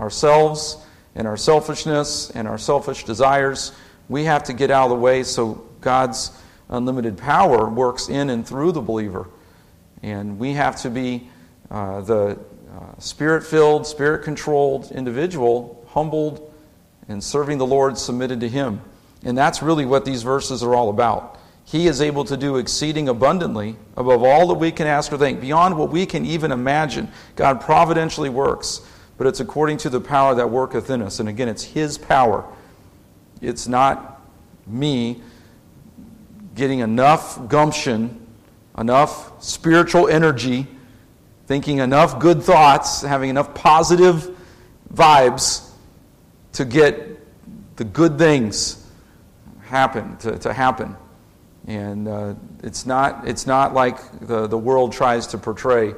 Ourselves 0.00 0.84
and 1.14 1.28
our 1.28 1.36
selfishness 1.36 2.30
and 2.30 2.48
our 2.48 2.58
selfish 2.58 3.04
desires, 3.04 3.72
we 4.08 4.24
have 4.24 4.42
to 4.44 4.52
get 4.52 4.70
out 4.70 4.84
of 4.84 4.90
the 4.90 4.96
way 4.96 5.22
so 5.22 5.67
God's 5.80 6.32
unlimited 6.68 7.16
power 7.16 7.68
works 7.68 8.08
in 8.08 8.30
and 8.30 8.46
through 8.46 8.72
the 8.72 8.80
believer. 8.80 9.28
And 10.02 10.38
we 10.38 10.52
have 10.52 10.76
to 10.82 10.90
be 10.90 11.28
uh, 11.70 12.00
the 12.02 12.38
uh, 12.72 12.98
spirit 12.98 13.44
filled, 13.44 13.86
spirit 13.86 14.22
controlled 14.22 14.90
individual, 14.92 15.86
humbled 15.88 16.52
and 17.08 17.22
serving 17.24 17.58
the 17.58 17.66
Lord, 17.66 17.96
submitted 17.98 18.40
to 18.40 18.48
Him. 18.48 18.80
And 19.24 19.36
that's 19.36 19.62
really 19.62 19.84
what 19.84 20.04
these 20.04 20.22
verses 20.22 20.62
are 20.62 20.74
all 20.74 20.90
about. 20.90 21.38
He 21.64 21.86
is 21.86 22.00
able 22.00 22.24
to 22.24 22.36
do 22.36 22.56
exceeding 22.56 23.08
abundantly 23.08 23.76
above 23.96 24.22
all 24.22 24.46
that 24.48 24.54
we 24.54 24.70
can 24.70 24.86
ask 24.86 25.12
or 25.12 25.18
think, 25.18 25.40
beyond 25.40 25.76
what 25.76 25.90
we 25.90 26.06
can 26.06 26.24
even 26.24 26.52
imagine. 26.52 27.10
God 27.36 27.60
providentially 27.60 28.30
works, 28.30 28.80
but 29.18 29.26
it's 29.26 29.40
according 29.40 29.78
to 29.78 29.90
the 29.90 30.00
power 30.00 30.34
that 30.34 30.48
worketh 30.48 30.88
in 30.88 31.02
us. 31.02 31.20
And 31.20 31.28
again, 31.28 31.48
it's 31.48 31.64
His 31.64 31.98
power. 31.98 32.44
It's 33.40 33.68
not 33.68 34.22
me 34.66 35.20
getting 36.58 36.80
enough 36.80 37.48
gumption, 37.48 38.26
enough 38.76 39.42
spiritual 39.42 40.08
energy 40.08 40.66
thinking 41.46 41.78
enough 41.78 42.18
good 42.18 42.42
thoughts, 42.42 43.00
having 43.00 43.30
enough 43.30 43.54
positive 43.54 44.36
vibes 44.92 45.70
to 46.52 46.64
get 46.66 47.16
the 47.76 47.84
good 47.84 48.18
things 48.18 48.86
happen 49.62 50.16
to, 50.18 50.36
to 50.38 50.52
happen. 50.52 50.94
And 51.66 52.08
uh, 52.08 52.34
it's, 52.62 52.84
not, 52.84 53.26
it's 53.26 53.46
not 53.46 53.72
like 53.72 54.26
the, 54.26 54.46
the 54.46 54.58
world 54.58 54.92
tries 54.92 55.28
to 55.28 55.38
portray. 55.38 55.94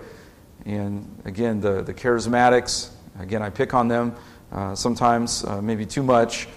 And 0.67 1.21
again, 1.25 1.61
the, 1.61 1.83
the 1.83 1.95
charismatics, 1.95 2.91
again, 3.19 3.43
I 3.43 3.51
pick 3.51 3.73
on 3.73 3.89
them 3.89 4.15
uh, 4.53 4.75
sometimes, 4.75 5.43
uh, 5.45 5.63
maybe 5.63 5.87
too 5.87 6.03
much, 6.03 6.49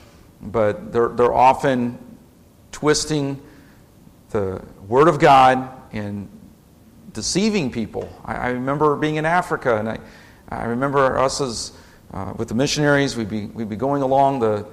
but 0.41 0.91
they're, 0.91 1.09
they're 1.09 1.33
often 1.33 1.97
twisting 2.71 3.41
the 4.33 4.61
Word 4.87 5.07
of 5.07 5.19
God 5.19 5.69
and 5.93 6.27
deceiving 7.13 7.71
people. 7.71 8.11
I, 8.25 8.33
I, 8.33 8.47
remember 8.49 8.95
being 8.95 9.15
in 9.15 9.25
Africa, 9.25 9.77
and 9.77 9.87
I, 9.87 9.99
I 10.49 10.65
remember 10.65 11.17
us 11.19 11.39
as 11.39 11.71
uh, 12.11 12.33
with 12.35 12.47
the 12.47 12.55
missionaries, 12.55 13.15
we'd 13.15 13.29
be, 13.29 13.45
we'd 13.45 13.69
be 13.69 13.75
going 13.75 14.01
along 14.01 14.39
the, 14.39 14.65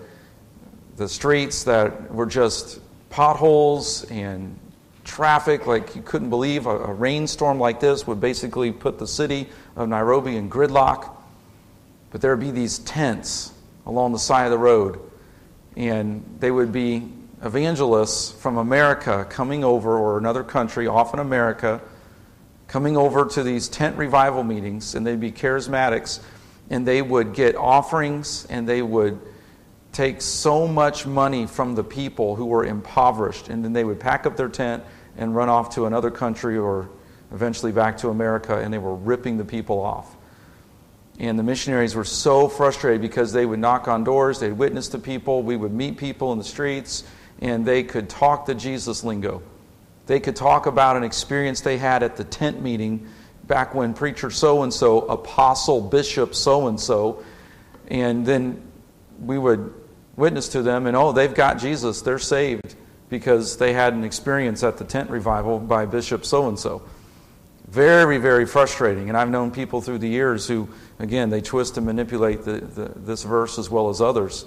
the 0.97 1.07
streets 1.07 1.65
that 1.65 2.13
were 2.13 2.25
just 2.25 2.81
potholes 3.11 4.05
and 4.05 4.59
traffic 5.05 5.67
like 5.67 5.95
you 5.95 6.01
couldn't 6.03 6.31
believe. 6.31 6.67
A, 6.67 6.71
a 6.71 6.93
rainstorm 6.93 7.61
like 7.61 7.81
this 7.81 8.07
would 8.07 8.21
basically 8.21 8.73
put 8.73 8.99
the 8.99 9.07
city 9.07 9.47
of 9.77 9.89
Nairobi 9.91 10.37
in 10.37 10.49
gridlock. 10.49 11.11
But 12.11 12.23
there 12.23 12.35
would 12.35 12.45
be 12.45 12.51
these 12.51 12.79
tents 12.81 13.53
along 13.85 14.13
the 14.13 14.19
side 14.19 14.47
of 14.47 14.51
the 14.53 14.59
road, 14.59 15.01
and 15.77 16.25
they 16.41 16.51
would 16.51 16.73
be 16.73 17.11
evangelists 17.43 18.31
from 18.31 18.59
America 18.59 19.27
coming 19.29 19.65
over, 19.65 19.97
or 19.97 20.19
another 20.19 20.45
country, 20.45 20.87
often 20.87 21.21
America, 21.21 21.81
coming 22.67 22.97
over 22.97 23.25
to 23.25 23.43
these 23.43 23.69
tent 23.69 23.97
revival 23.97 24.45
meetings, 24.45 24.95
and 24.95 25.07
they'd 25.07 25.21
be 25.21 25.33
charismatics, 25.33 26.21
and 26.69 26.87
they 26.87 27.03
would 27.03 27.35
get 27.35 27.57
offerings, 27.57 28.47
and 28.47 28.69
they 28.69 28.83
would 28.83 29.19
take 29.93 30.23
so 30.23 30.69
much 30.69 31.07
money 31.07 31.47
from 31.47 31.75
the 31.75 31.83
people 31.83 32.37
who 32.37 32.47
were 32.47 32.65
impoverished, 32.65 33.49
and 33.49 33.65
then 33.65 33.73
they 33.73 33.85
would 33.85 33.99
pack 33.99 34.27
up 34.27 34.37
their 34.37 34.49
tent 34.49 34.85
and 35.17 35.35
run 35.35 35.49
off 35.49 35.75
to 35.75 35.87
another 35.87 36.11
country 36.11 36.57
or 36.57 36.89
eventually 37.33 37.73
back 37.73 37.97
to 37.97 38.09
America, 38.09 38.59
and 38.59 38.73
they 38.73 38.79
were 38.79 38.95
ripping 38.95 39.37
the 39.37 39.45
people 39.45 39.81
off. 39.81 40.17
And 41.19 41.39
the 41.39 41.43
missionaries 41.43 41.95
were 41.95 42.05
so 42.05 42.49
frustrated 42.49 43.03
because 43.03 43.33
they 43.33 43.45
would 43.45 43.59
knock 43.59 43.89
on 43.89 44.05
doors, 44.05 44.41
they'd 44.41 44.53
witness 44.53 44.89
to 44.89 44.99
people, 44.99 45.43
we 45.43 45.57
would 45.57 45.73
meet 45.73 45.97
people 45.97 46.33
in 46.33 46.39
the 46.39 46.45
streets, 46.45 47.05
and 47.41 47.65
they 47.65 47.83
could 47.83 48.09
talk 48.09 48.47
the 48.47 48.55
Jesus 48.55 49.05
lingo. 49.05 49.43
They 50.07 50.21
could 50.21 50.37
talk 50.37 50.67
about 50.67 50.97
an 50.97 51.05
experience 51.05 51.61
they 51.61 51.79
had 51.79 52.03
at 52.03 52.17
the 52.17 52.25
tent 52.25 52.63
meeting 52.63 53.07
back 53.45 53.75
when 53.75 53.95
preacher 53.95 54.31
so 54.31 54.63
and 54.63 54.73
so, 54.73 55.01
apostle, 55.03 55.81
bishop 55.81 56.35
so 56.35 56.69
and 56.69 56.79
so, 56.79 57.25
and 57.89 58.25
then 58.25 58.63
we 59.21 59.39
would 59.39 59.73
witness 60.17 60.49
to 60.51 60.63
them, 60.63 60.87
and 60.87 60.97
oh, 60.97 61.13
they've 61.13 61.35
got 61.35 61.59
Jesus, 61.59 62.03
they're 62.03 62.19
saved 62.19 62.77
because 63.09 63.57
they 63.57 63.73
had 63.73 63.93
an 63.93 64.05
experience 64.05 64.63
at 64.63 64.79
the 64.79 64.85
tent 64.85 65.11
revival 65.11 65.59
by 65.59 65.85
Bishop 65.85 66.25
so 66.25 66.49
and 66.49 66.59
so. 66.59 66.83
Very, 67.67 68.19
very 68.19 68.47
frustrating. 68.47 69.09
And 69.09 69.17
I've 69.17 69.31
known 69.31 69.51
people 69.51 69.81
through 69.81 69.99
the 69.99 70.09
years 70.09 70.47
who, 70.47 70.69
again, 70.99 71.31
they 71.31 71.41
twist 71.41 71.77
and 71.77 71.87
manipulate 71.87 72.45
the, 72.45 72.53
the, 72.53 72.93
this 72.97 73.23
verse 73.23 73.59
as 73.59 73.69
well 73.71 73.89
as 73.89 74.01
others, 74.01 74.45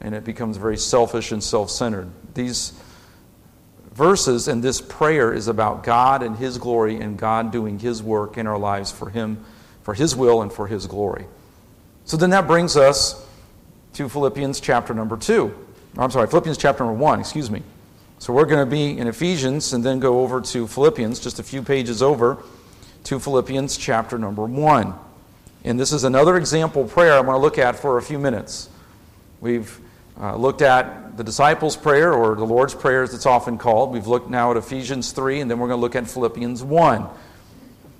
and 0.00 0.14
it 0.14 0.24
becomes 0.24 0.56
very 0.56 0.76
selfish 0.76 1.32
and 1.32 1.42
self 1.42 1.70
centered. 1.70 2.10
These 2.34 2.72
verses 3.92 4.48
and 4.48 4.62
this 4.62 4.80
prayer 4.80 5.32
is 5.32 5.48
about 5.48 5.84
God 5.84 6.22
and 6.22 6.36
His 6.36 6.58
glory 6.58 7.00
and 7.00 7.16
God 7.16 7.52
doing 7.52 7.78
His 7.78 8.02
work 8.02 8.36
in 8.36 8.46
our 8.46 8.58
lives 8.58 8.90
for 8.90 9.10
Him, 9.10 9.44
for 9.82 9.94
His 9.94 10.14
will 10.16 10.42
and 10.42 10.52
for 10.52 10.66
His 10.66 10.86
glory. 10.86 11.26
So 12.04 12.16
then 12.16 12.30
that 12.30 12.46
brings 12.46 12.76
us 12.76 13.26
to 13.94 14.08
Philippians 14.08 14.60
chapter 14.60 14.92
number 14.92 15.16
2. 15.16 15.54
I'm 15.96 16.10
sorry, 16.10 16.26
Philippians 16.26 16.58
chapter 16.58 16.84
number 16.84 16.98
1, 17.00 17.20
excuse 17.20 17.50
me. 17.50 17.62
So 18.18 18.32
we're 18.32 18.46
going 18.46 18.64
to 18.64 18.70
be 18.70 18.98
in 18.98 19.06
Ephesians 19.06 19.72
and 19.72 19.84
then 19.84 20.00
go 20.00 20.20
over 20.20 20.40
to 20.40 20.66
Philippians, 20.66 21.20
just 21.20 21.38
a 21.38 21.42
few 21.42 21.62
pages 21.62 22.02
over 22.02 22.38
to 23.04 23.20
Philippians 23.20 23.76
chapter 23.76 24.18
number 24.18 24.44
1. 24.44 24.94
And 25.64 25.78
this 25.78 25.92
is 25.92 26.04
another 26.04 26.36
example 26.36 26.84
prayer 26.84 27.18
I'm 27.18 27.26
going 27.26 27.36
to 27.36 27.40
look 27.40 27.58
at 27.58 27.76
for 27.76 27.98
a 27.98 28.02
few 28.02 28.18
minutes. 28.18 28.68
We've 29.40 29.78
uh, 30.20 30.36
looked 30.36 30.62
at 30.62 31.16
the 31.16 31.24
disciples' 31.24 31.76
prayer, 31.76 32.12
or 32.12 32.34
the 32.34 32.44
Lord's 32.44 32.74
Prayer 32.74 33.02
as 33.02 33.14
it's 33.14 33.26
often 33.26 33.58
called. 33.58 33.92
We've 33.92 34.06
looked 34.06 34.30
now 34.30 34.50
at 34.50 34.56
Ephesians 34.56 35.12
3, 35.12 35.40
and 35.40 35.50
then 35.50 35.58
we're 35.58 35.68
going 35.68 35.78
to 35.78 35.82
look 35.82 35.96
at 35.96 36.08
Philippians 36.08 36.62
1. 36.62 37.06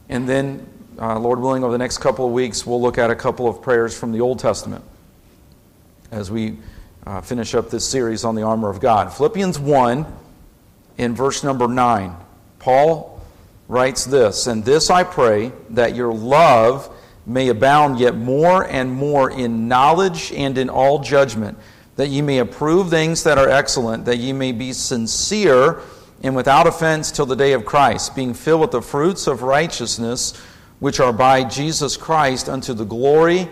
And 0.08 0.28
then, 0.28 0.66
uh, 0.98 1.18
Lord 1.18 1.40
willing, 1.40 1.64
over 1.64 1.72
the 1.72 1.78
next 1.78 1.98
couple 1.98 2.26
of 2.26 2.32
weeks, 2.32 2.66
we'll 2.66 2.80
look 2.80 2.98
at 2.98 3.10
a 3.10 3.16
couple 3.16 3.48
of 3.48 3.62
prayers 3.62 3.98
from 3.98 4.12
the 4.12 4.20
Old 4.20 4.38
Testament 4.38 4.84
as 6.10 6.30
we 6.30 6.58
uh, 7.06 7.20
finish 7.20 7.54
up 7.54 7.70
this 7.70 7.86
series 7.86 8.24
on 8.24 8.34
the 8.34 8.42
armor 8.42 8.68
of 8.68 8.80
God. 8.80 9.12
Philippians 9.12 9.58
1, 9.58 10.06
in 10.98 11.14
verse 11.14 11.42
number 11.42 11.66
9, 11.66 12.14
Paul 12.58 13.20
writes 13.68 14.04
this 14.04 14.46
And 14.46 14.64
this 14.64 14.90
I 14.90 15.02
pray, 15.04 15.52
that 15.70 15.94
your 15.94 16.12
love 16.12 16.90
may 17.26 17.48
abound 17.48 17.98
yet 17.98 18.14
more 18.14 18.64
and 18.64 18.92
more 18.92 19.30
in 19.30 19.66
knowledge 19.66 20.32
and 20.32 20.58
in 20.58 20.68
all 20.68 20.98
judgment 21.00 21.58
that 21.96 22.08
ye 22.08 22.22
may 22.22 22.38
approve 22.38 22.90
things 22.90 23.22
that 23.24 23.38
are 23.38 23.48
excellent, 23.48 24.04
that 24.04 24.16
ye 24.16 24.32
may 24.32 24.52
be 24.52 24.72
sincere 24.72 25.80
and 26.22 26.34
without 26.34 26.66
offense 26.66 27.10
till 27.10 27.26
the 27.26 27.36
day 27.36 27.52
of 27.52 27.64
Christ, 27.64 28.16
being 28.16 28.34
filled 28.34 28.62
with 28.62 28.70
the 28.70 28.82
fruits 28.82 29.26
of 29.26 29.42
righteousness, 29.42 30.34
which 30.80 30.98
are 30.98 31.12
by 31.12 31.44
Jesus 31.44 31.96
Christ 31.96 32.48
unto 32.48 32.72
the 32.72 32.84
glory 32.84 33.48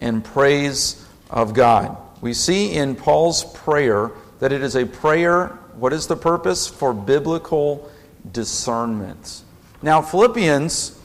and 0.00 0.24
praise 0.24 1.04
of 1.30 1.54
God. 1.54 1.96
we 2.20 2.34
see 2.34 2.72
in 2.74 2.94
Paul's 2.94 3.44
prayer 3.44 4.12
that 4.38 4.52
it 4.52 4.62
is 4.62 4.76
a 4.76 4.84
prayer, 4.84 5.48
what 5.76 5.92
is 5.92 6.06
the 6.06 6.16
purpose? 6.16 6.68
For 6.68 6.92
biblical 6.92 7.90
discernment. 8.32 9.42
Now, 9.82 10.02
Philippians, 10.02 10.98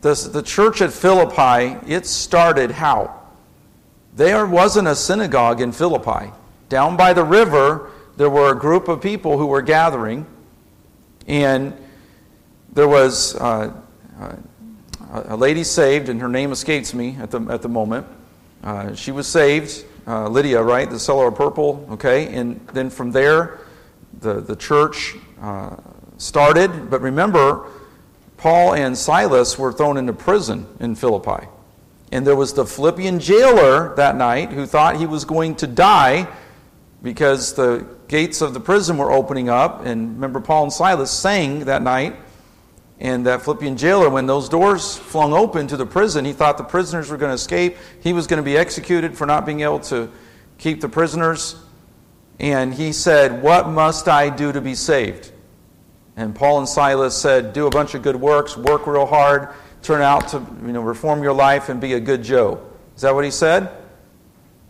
the, 0.00 0.14
the 0.32 0.42
church 0.42 0.80
at 0.80 0.92
Philippi, 0.92 1.78
it 1.86 2.06
started 2.06 2.72
how? 2.72 3.19
There 4.14 4.46
wasn't 4.46 4.88
a 4.88 4.96
synagogue 4.96 5.60
in 5.60 5.72
Philippi. 5.72 6.32
Down 6.68 6.96
by 6.96 7.12
the 7.12 7.24
river, 7.24 7.90
there 8.16 8.30
were 8.30 8.52
a 8.52 8.58
group 8.58 8.88
of 8.88 9.00
people 9.00 9.38
who 9.38 9.46
were 9.46 9.62
gathering, 9.62 10.26
and 11.26 11.76
there 12.72 12.88
was 12.88 13.36
uh, 13.36 13.72
uh, 14.20 14.36
a 15.10 15.36
lady 15.36 15.64
saved, 15.64 16.08
and 16.08 16.20
her 16.20 16.28
name 16.28 16.52
escapes 16.52 16.92
me 16.92 17.16
at 17.20 17.30
the, 17.30 17.40
at 17.50 17.62
the 17.62 17.68
moment. 17.68 18.06
Uh, 18.62 18.94
she 18.94 19.10
was 19.10 19.26
saved, 19.26 19.84
uh, 20.06 20.28
Lydia, 20.28 20.62
right? 20.62 20.88
The 20.88 20.98
seller 20.98 21.28
of 21.28 21.34
purple, 21.34 21.86
okay? 21.92 22.34
And 22.34 22.60
then 22.68 22.90
from 22.90 23.10
there, 23.10 23.60
the, 24.20 24.40
the 24.40 24.56
church 24.56 25.16
uh, 25.40 25.76
started. 26.18 26.90
But 26.90 27.00
remember, 27.00 27.66
Paul 28.36 28.74
and 28.74 28.96
Silas 28.96 29.58
were 29.58 29.72
thrown 29.72 29.96
into 29.96 30.12
prison 30.12 30.66
in 30.80 30.94
Philippi. 30.94 31.46
And 32.12 32.26
there 32.26 32.36
was 32.36 32.54
the 32.54 32.66
Philippian 32.66 33.20
jailer 33.20 33.94
that 33.94 34.16
night 34.16 34.50
who 34.50 34.66
thought 34.66 34.96
he 34.96 35.06
was 35.06 35.24
going 35.24 35.54
to 35.56 35.66
die 35.66 36.28
because 37.02 37.54
the 37.54 37.86
gates 38.08 38.40
of 38.40 38.52
the 38.52 38.60
prison 38.60 38.98
were 38.98 39.12
opening 39.12 39.48
up. 39.48 39.86
And 39.86 40.14
remember, 40.14 40.40
Paul 40.40 40.64
and 40.64 40.72
Silas 40.72 41.10
sang 41.10 41.66
that 41.66 41.82
night. 41.82 42.16
And 42.98 43.24
that 43.24 43.42
Philippian 43.42 43.78
jailer, 43.78 44.10
when 44.10 44.26
those 44.26 44.50
doors 44.50 44.96
flung 44.96 45.32
open 45.32 45.66
to 45.68 45.76
the 45.78 45.86
prison, 45.86 46.26
he 46.26 46.34
thought 46.34 46.58
the 46.58 46.64
prisoners 46.64 47.08
were 47.08 47.16
going 47.16 47.30
to 47.30 47.34
escape. 47.34 47.76
He 48.02 48.12
was 48.12 48.26
going 48.26 48.36
to 48.36 48.44
be 48.44 48.58
executed 48.58 49.16
for 49.16 49.26
not 49.26 49.46
being 49.46 49.60
able 49.60 49.80
to 49.80 50.10
keep 50.58 50.82
the 50.82 50.88
prisoners. 50.88 51.56
And 52.38 52.74
he 52.74 52.92
said, 52.92 53.42
What 53.42 53.68
must 53.68 54.06
I 54.06 54.28
do 54.28 54.52
to 54.52 54.60
be 54.60 54.74
saved? 54.74 55.32
And 56.14 56.34
Paul 56.34 56.58
and 56.58 56.68
Silas 56.68 57.16
said, 57.16 57.54
Do 57.54 57.66
a 57.66 57.70
bunch 57.70 57.94
of 57.94 58.02
good 58.02 58.16
works, 58.16 58.54
work 58.54 58.86
real 58.86 59.06
hard, 59.06 59.48
turn 59.82 60.02
out 60.02 60.28
to 60.28 60.38
you 60.64 60.72
know, 60.72 60.82
reform 60.82 61.22
your 61.22 61.32
life 61.32 61.68
and 61.68 61.80
be 61.80 61.94
a 61.94 62.00
good 62.00 62.22
Joe. 62.22 62.60
Is 62.96 63.02
that 63.02 63.14
what 63.14 63.24
he 63.24 63.30
said? 63.30 63.70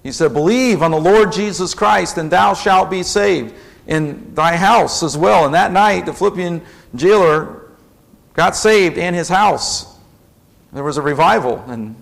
He 0.03 0.12
said, 0.12 0.33
Believe 0.33 0.83
on 0.83 0.90
the 0.90 1.01
Lord 1.01 1.33
Jesus 1.33 1.75
Christ, 1.75 2.16
and 2.16 2.31
thou 2.31 2.55
shalt 2.55 2.90
be 2.90 3.03
saved 3.03 3.55
in 3.87 4.35
thy 4.35 4.57
house 4.57 5.03
as 5.03 5.16
well. 5.16 5.44
And 5.44 5.55
that 5.55 5.73
night, 5.73 6.07
the 6.07 6.12
Philippian 6.12 6.62
jailer 6.94 7.70
got 8.35 8.57
saved 8.57 8.99
and 8.99 9.14
his 9.14 9.29
house. 9.29 9.99
There 10.73 10.85
was 10.85 10.96
a 10.96 11.03
revival, 11.03 11.59
and 11.66 11.96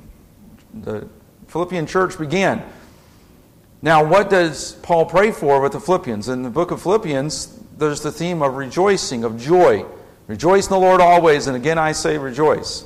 the 0.75 1.09
Philippian 1.47 1.87
church 1.87 2.19
began. 2.19 2.63
Now, 3.81 4.05
what 4.05 4.29
does 4.29 4.73
Paul 4.75 5.07
pray 5.07 5.33
for 5.33 5.61
with 5.61 5.73
the 5.73 5.81
Philippians? 5.81 6.29
In 6.29 6.43
the 6.43 6.51
book 6.51 6.71
of 6.71 6.83
Philippians, 6.83 7.59
there's 7.79 8.03
the 8.03 8.13
theme 8.13 8.43
of 8.43 8.57
rejoicing, 8.57 9.25
of 9.25 9.41
joy. 9.41 9.87
Rejoice 10.27 10.67
in 10.67 10.71
the 10.71 10.79
Lord 10.79 11.01
always, 11.01 11.47
and 11.47 11.57
again 11.57 11.79
I 11.79 11.93
say 11.93 12.19
rejoice. 12.19 12.85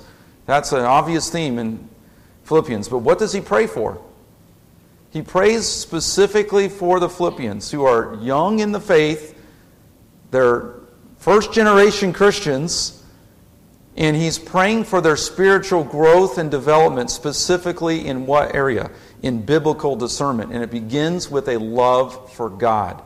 That's 0.52 0.72
an 0.72 0.84
obvious 0.84 1.30
theme 1.30 1.58
in 1.58 1.88
Philippians. 2.44 2.86
But 2.90 2.98
what 2.98 3.18
does 3.18 3.32
he 3.32 3.40
pray 3.40 3.66
for? 3.66 3.98
He 5.08 5.22
prays 5.22 5.66
specifically 5.66 6.68
for 6.68 7.00
the 7.00 7.08
Philippians 7.08 7.70
who 7.70 7.86
are 7.86 8.16
young 8.16 8.58
in 8.58 8.70
the 8.70 8.78
faith, 8.78 9.34
they're 10.30 10.74
first 11.16 11.54
generation 11.54 12.12
Christians 12.12 13.02
and 13.96 14.14
he's 14.14 14.38
praying 14.38 14.84
for 14.84 15.00
their 15.00 15.16
spiritual 15.16 15.84
growth 15.84 16.36
and 16.36 16.50
development, 16.50 17.10
specifically 17.10 18.06
in 18.06 18.26
what 18.26 18.54
area? 18.54 18.90
In 19.22 19.40
biblical 19.46 19.96
discernment. 19.96 20.52
And 20.52 20.62
it 20.62 20.70
begins 20.70 21.30
with 21.30 21.48
a 21.48 21.56
love 21.56 22.30
for 22.34 22.50
God. 22.50 23.02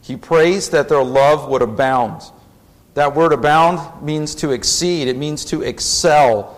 He 0.00 0.16
prays 0.16 0.70
that 0.70 0.88
their 0.88 1.04
love 1.04 1.46
would 1.50 1.60
abound. 1.60 2.22
That 2.94 3.14
word 3.14 3.34
abound 3.34 4.02
means 4.02 4.34
to 4.36 4.52
exceed, 4.52 5.08
it 5.08 5.18
means 5.18 5.44
to 5.44 5.60
excel. 5.60 6.56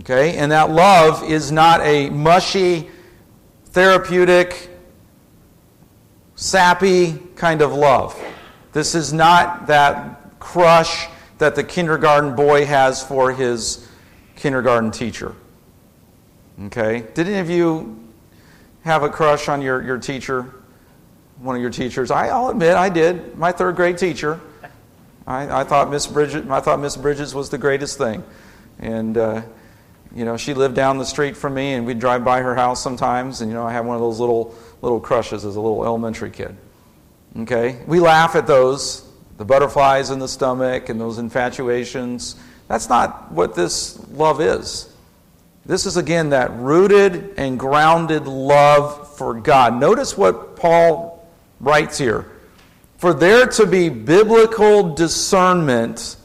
Okay? 0.00 0.36
And 0.36 0.52
that 0.52 0.70
love 0.70 1.22
is 1.24 1.52
not 1.52 1.80
a 1.82 2.10
mushy, 2.10 2.88
therapeutic, 3.66 4.70
sappy 6.34 7.18
kind 7.36 7.62
of 7.62 7.72
love. 7.72 8.18
This 8.72 8.94
is 8.94 9.12
not 9.12 9.66
that 9.66 10.38
crush 10.38 11.08
that 11.38 11.54
the 11.54 11.64
kindergarten 11.64 12.34
boy 12.34 12.64
has 12.66 13.02
for 13.02 13.32
his 13.32 13.88
kindergarten 14.36 14.90
teacher. 14.90 15.34
Okay? 16.66 17.04
Did 17.14 17.28
any 17.28 17.38
of 17.38 17.50
you 17.50 18.08
have 18.84 19.02
a 19.02 19.08
crush 19.08 19.48
on 19.48 19.60
your, 19.60 19.82
your 19.82 19.98
teacher? 19.98 20.54
One 21.40 21.56
of 21.56 21.62
your 21.62 21.70
teachers? 21.70 22.10
I, 22.10 22.36
will 22.38 22.50
admit 22.50 22.74
I 22.74 22.88
did. 22.88 23.36
My 23.36 23.52
third 23.52 23.76
grade 23.76 23.98
teacher. 23.98 24.40
I, 25.26 25.60
I 25.60 25.64
thought 25.64 25.90
Miss 25.90 26.06
Bridget. 26.06 26.48
I 26.50 26.60
thought 26.60 26.80
Miss 26.80 26.96
Bridges 26.96 27.34
was 27.34 27.50
the 27.50 27.58
greatest 27.58 27.98
thing, 27.98 28.24
and 28.78 29.16
uh, 29.16 29.42
you 30.14 30.24
know 30.24 30.36
she 30.36 30.54
lived 30.54 30.74
down 30.74 30.98
the 30.98 31.04
street 31.04 31.36
from 31.36 31.54
me, 31.54 31.74
and 31.74 31.86
we'd 31.86 31.98
drive 31.98 32.24
by 32.24 32.40
her 32.40 32.54
house 32.54 32.82
sometimes, 32.82 33.40
and 33.40 33.50
you 33.50 33.56
know 33.56 33.66
I 33.66 33.72
had 33.72 33.84
one 33.84 33.96
of 33.96 34.02
those 34.02 34.20
little 34.20 34.54
little 34.82 35.00
crushes 35.00 35.44
as 35.44 35.56
a 35.56 35.60
little 35.60 35.84
elementary 35.84 36.30
kid. 36.30 36.56
Okay, 37.36 37.80
we 37.86 38.00
laugh 38.00 38.34
at 38.34 38.46
those 38.46 39.06
the 39.40 39.44
butterflies 39.46 40.10
in 40.10 40.18
the 40.18 40.28
stomach 40.28 40.90
and 40.90 41.00
those 41.00 41.16
infatuations. 41.16 42.36
That's 42.68 42.90
not 42.90 43.32
what 43.32 43.54
this 43.54 43.98
love 44.10 44.42
is. 44.42 44.94
This 45.64 45.86
is, 45.86 45.96
again, 45.96 46.28
that 46.28 46.52
rooted 46.52 47.38
and 47.38 47.58
grounded 47.58 48.26
love 48.26 49.16
for 49.16 49.32
God. 49.32 49.80
Notice 49.80 50.14
what 50.14 50.56
Paul 50.56 51.26
writes 51.58 51.96
here. 51.96 52.30
For 52.98 53.14
there 53.14 53.46
to 53.46 53.64
be 53.64 53.88
biblical 53.88 54.94
discernment, 54.94 56.16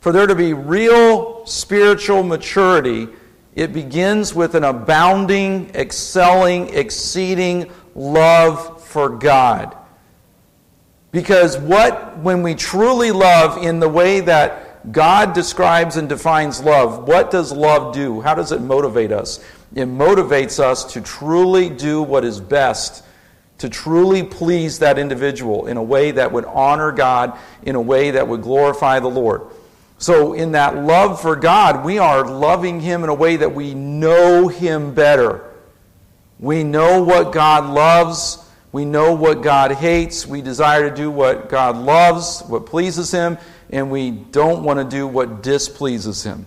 for 0.00 0.12
there 0.12 0.28
to 0.28 0.36
be 0.36 0.52
real 0.52 1.33
spiritual 1.44 2.22
maturity, 2.22 3.08
it 3.54 3.72
begins 3.72 4.34
with 4.34 4.54
an 4.54 4.64
abounding, 4.64 5.70
excelling, 5.74 6.74
exceeding 6.74 7.70
love 7.94 8.82
for 8.84 9.08
God. 9.08 9.76
Because 11.12 11.56
what, 11.56 12.18
when 12.18 12.42
we 12.42 12.56
truly 12.56 13.12
love 13.12 13.62
in 13.62 13.78
the 13.78 13.88
way 13.88 14.20
that 14.20 14.92
God 14.92 15.32
describes 15.32 15.96
and 15.96 16.08
defines 16.08 16.60
love, 16.60 17.06
what 17.06 17.30
does 17.30 17.52
love 17.52 17.94
do? 17.94 18.20
How 18.20 18.34
does 18.34 18.50
it 18.50 18.60
motivate 18.60 19.12
us? 19.12 19.38
It 19.74 19.86
motivates 19.86 20.58
us 20.58 20.84
to 20.92 21.00
truly 21.00 21.70
do 21.70 22.02
what 22.02 22.24
is 22.24 22.40
best, 22.40 23.04
to 23.58 23.68
truly 23.68 24.24
please 24.24 24.80
that 24.80 24.98
individual 24.98 25.66
in 25.66 25.76
a 25.76 25.82
way 25.82 26.10
that 26.10 26.32
would 26.32 26.44
honor 26.46 26.90
God, 26.90 27.38
in 27.62 27.76
a 27.76 27.80
way 27.80 28.10
that 28.10 28.26
would 28.26 28.42
glorify 28.42 28.98
the 28.98 29.08
Lord. 29.08 29.42
So, 29.98 30.32
in 30.32 30.52
that 30.52 30.76
love 30.76 31.20
for 31.20 31.36
God, 31.36 31.84
we 31.84 31.98
are 31.98 32.26
loving 32.28 32.80
Him 32.80 33.04
in 33.04 33.10
a 33.10 33.14
way 33.14 33.36
that 33.36 33.54
we 33.54 33.74
know 33.74 34.48
Him 34.48 34.92
better. 34.94 35.50
We 36.38 36.64
know 36.64 37.02
what 37.02 37.32
God 37.32 37.72
loves. 37.72 38.38
We 38.72 38.84
know 38.84 39.14
what 39.14 39.42
God 39.42 39.70
hates. 39.72 40.26
We 40.26 40.42
desire 40.42 40.90
to 40.90 40.94
do 40.94 41.10
what 41.10 41.48
God 41.48 41.76
loves, 41.76 42.42
what 42.48 42.66
pleases 42.66 43.10
Him, 43.12 43.38
and 43.70 43.90
we 43.90 44.10
don't 44.10 44.64
want 44.64 44.78
to 44.78 44.84
do 44.84 45.06
what 45.06 45.42
displeases 45.42 46.24
Him. 46.24 46.46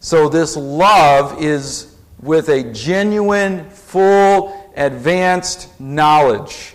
So, 0.00 0.28
this 0.28 0.56
love 0.56 1.40
is 1.42 1.96
with 2.20 2.48
a 2.48 2.64
genuine, 2.72 3.70
full, 3.70 4.72
advanced 4.76 5.80
knowledge. 5.80 6.74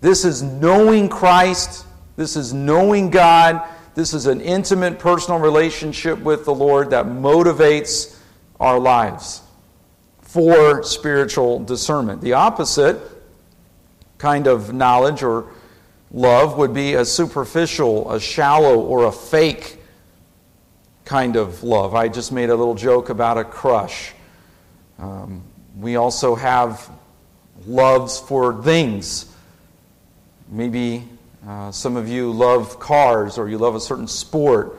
This 0.00 0.24
is 0.24 0.42
knowing 0.42 1.08
Christ. 1.08 1.86
This 2.16 2.36
is 2.36 2.52
knowing 2.52 3.10
God. 3.10 3.66
This 3.94 4.12
is 4.12 4.26
an 4.26 4.40
intimate 4.40 4.98
personal 4.98 5.38
relationship 5.38 6.18
with 6.18 6.44
the 6.44 6.54
Lord 6.54 6.90
that 6.90 7.06
motivates 7.06 8.16
our 8.58 8.78
lives 8.78 9.40
for 10.20 10.82
spiritual 10.82 11.60
discernment. 11.60 12.20
The 12.20 12.32
opposite 12.32 13.00
kind 14.18 14.48
of 14.48 14.72
knowledge 14.72 15.22
or 15.22 15.46
love 16.10 16.58
would 16.58 16.74
be 16.74 16.94
a 16.94 17.04
superficial, 17.04 18.10
a 18.10 18.18
shallow, 18.18 18.80
or 18.80 19.04
a 19.04 19.12
fake 19.12 19.78
kind 21.04 21.36
of 21.36 21.62
love. 21.62 21.94
I 21.94 22.08
just 22.08 22.32
made 22.32 22.50
a 22.50 22.56
little 22.56 22.74
joke 22.74 23.10
about 23.10 23.38
a 23.38 23.44
crush. 23.44 24.12
Um, 24.98 25.42
we 25.78 25.94
also 25.94 26.34
have 26.34 26.90
loves 27.64 28.18
for 28.18 28.60
things. 28.62 29.26
Maybe 30.48 31.04
uh, 31.46 31.70
some 31.70 31.96
of 31.96 32.08
you 32.08 32.32
love 32.32 32.78
cars, 32.78 33.38
or 33.38 33.48
you 33.48 33.58
love 33.58 33.74
a 33.74 33.80
certain 33.80 34.08
sport, 34.08 34.78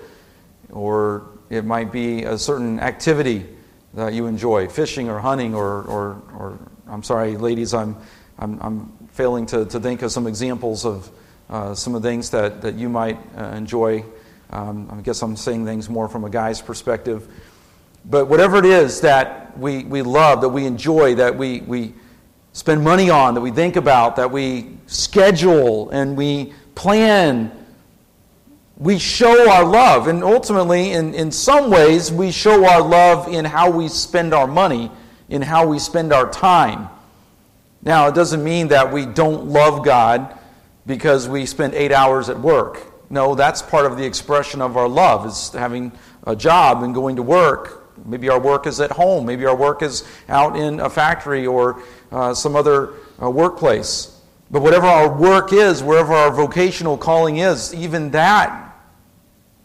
or 0.71 1.27
it 1.49 1.63
might 1.63 1.91
be 1.91 2.23
a 2.23 2.37
certain 2.37 2.79
activity 2.79 3.45
that 3.93 4.13
you 4.13 4.25
enjoy, 4.25 4.67
fishing 4.67 5.09
or 5.09 5.19
hunting, 5.19 5.53
or, 5.53 5.83
or, 5.83 6.21
or 6.37 6.59
I'm 6.87 7.03
sorry, 7.03 7.37
ladies, 7.37 7.73
I'm, 7.73 7.95
I'm, 8.39 8.59
I'm 8.61 9.07
failing 9.11 9.45
to, 9.47 9.65
to 9.65 9.79
think 9.79 10.01
of 10.01 10.11
some 10.11 10.27
examples 10.27 10.85
of 10.85 11.09
uh, 11.49 11.75
some 11.75 11.93
of 11.95 12.01
the 12.01 12.09
things 12.09 12.31
that, 12.31 12.61
that 12.61 12.75
you 12.75 12.89
might 12.89 13.19
uh, 13.37 13.43
enjoy. 13.55 14.03
Um, 14.49 14.89
I 14.91 15.01
guess 15.01 15.21
I'm 15.21 15.35
saying 15.35 15.65
things 15.65 15.89
more 15.89 16.09
from 16.09 16.23
a 16.23 16.29
guy's 16.29 16.61
perspective. 16.61 17.27
But 18.03 18.27
whatever 18.27 18.57
it 18.57 18.65
is 18.65 19.01
that 19.01 19.57
we, 19.57 19.83
we 19.83 20.01
love, 20.01 20.41
that 20.41 20.49
we 20.49 20.65
enjoy, 20.65 21.15
that 21.15 21.37
we, 21.37 21.61
we 21.61 21.93
spend 22.55 22.81
money 22.81 23.09
on, 23.09 23.33
that 23.33 23.41
we 23.41 23.51
think 23.51 23.75
about, 23.75 24.15
that 24.15 24.31
we 24.31 24.65
schedule 24.87 25.89
and 25.89 26.15
we 26.15 26.53
plan. 26.73 27.51
We 28.77 28.97
show 28.97 29.51
our 29.51 29.65
love. 29.65 30.07
And 30.07 30.23
ultimately, 30.23 30.93
in, 30.93 31.13
in 31.13 31.31
some 31.31 31.69
ways, 31.69 32.13
we 32.13 32.31
show 32.31 32.65
our 32.65 32.81
love 32.81 33.27
in 33.27 33.43
how 33.43 33.69
we 33.69 33.89
spend 33.89 34.33
our 34.33 34.47
money, 34.47 34.89
in 35.27 35.41
how 35.41 35.67
we 35.67 35.79
spend 35.79 36.13
our 36.13 36.31
time. 36.31 36.87
Now, 37.83 38.07
it 38.07 38.15
doesn't 38.15 38.41
mean 38.41 38.69
that 38.69 38.89
we 38.89 39.05
don't 39.05 39.47
love 39.47 39.83
God 39.83 40.39
because 40.85 41.27
we 41.27 41.45
spend 41.45 41.73
eight 41.73 41.91
hours 41.91 42.29
at 42.29 42.39
work. 42.39 43.09
No, 43.09 43.35
that's 43.35 43.61
part 43.61 43.85
of 43.85 43.97
the 43.97 44.05
expression 44.05 44.61
of 44.61 44.77
our 44.77 44.87
love, 44.87 45.25
is 45.25 45.49
having 45.49 45.91
a 46.25 46.37
job 46.37 46.83
and 46.83 46.95
going 46.95 47.17
to 47.17 47.21
work. 47.21 47.81
Maybe 48.05 48.29
our 48.29 48.39
work 48.39 48.65
is 48.65 48.79
at 48.79 48.91
home. 48.91 49.25
Maybe 49.25 49.45
our 49.45 49.55
work 49.55 49.81
is 49.81 50.05
out 50.29 50.57
in 50.57 50.79
a 50.79 50.89
factory 50.89 51.45
or 51.45 51.81
uh, 52.11 52.33
some 52.33 52.55
other 52.55 52.93
uh, 53.21 53.29
workplace. 53.29 54.11
But 54.51 54.61
whatever 54.61 54.85
our 54.85 55.17
work 55.17 55.53
is, 55.53 55.83
wherever 55.83 56.13
our 56.13 56.31
vocational 56.31 56.97
calling 56.97 57.37
is, 57.37 57.73
even 57.73 58.11
that 58.11 58.75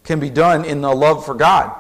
can 0.05 0.21
be 0.21 0.31
done 0.31 0.65
in 0.65 0.83
a 0.85 0.93
love 0.93 1.25
for 1.25 1.35
God. 1.35 1.77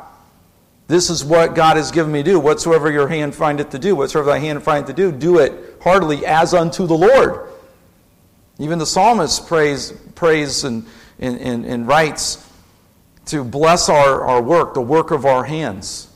This 0.87 1.09
is 1.09 1.25
what 1.25 1.55
God 1.55 1.77
has 1.77 1.92
given 1.92 2.11
me 2.11 2.23
to 2.23 2.31
do. 2.33 2.40
Whatsoever 2.40 2.90
your 2.90 3.07
hand 3.07 3.35
findeth 3.35 3.70
to 3.70 3.79
do, 3.79 3.94
whatsoever 3.94 4.31
thy 4.31 4.38
hand 4.38 4.62
findeth 4.62 4.88
to 4.88 4.92
do, 4.92 5.12
do 5.12 5.38
it 5.38 5.77
heartily 5.81 6.27
as 6.27 6.53
unto 6.53 6.87
the 6.87 6.96
Lord. 6.96 7.49
Even 8.59 8.81
the 8.81 8.87
psalmist 8.87 9.46
prays, 9.46 9.92
prays 10.16 10.64
and, 10.64 10.85
and, 11.20 11.38
and, 11.38 11.64
and 11.64 11.87
writes 11.87 12.44
to 13.27 13.44
bless 13.44 13.88
our, 13.88 14.25
our 14.27 14.42
work, 14.42 14.75
the 14.75 14.81
work 14.81 15.12
of 15.12 15.25
our 15.25 15.44
hands. 15.44 16.09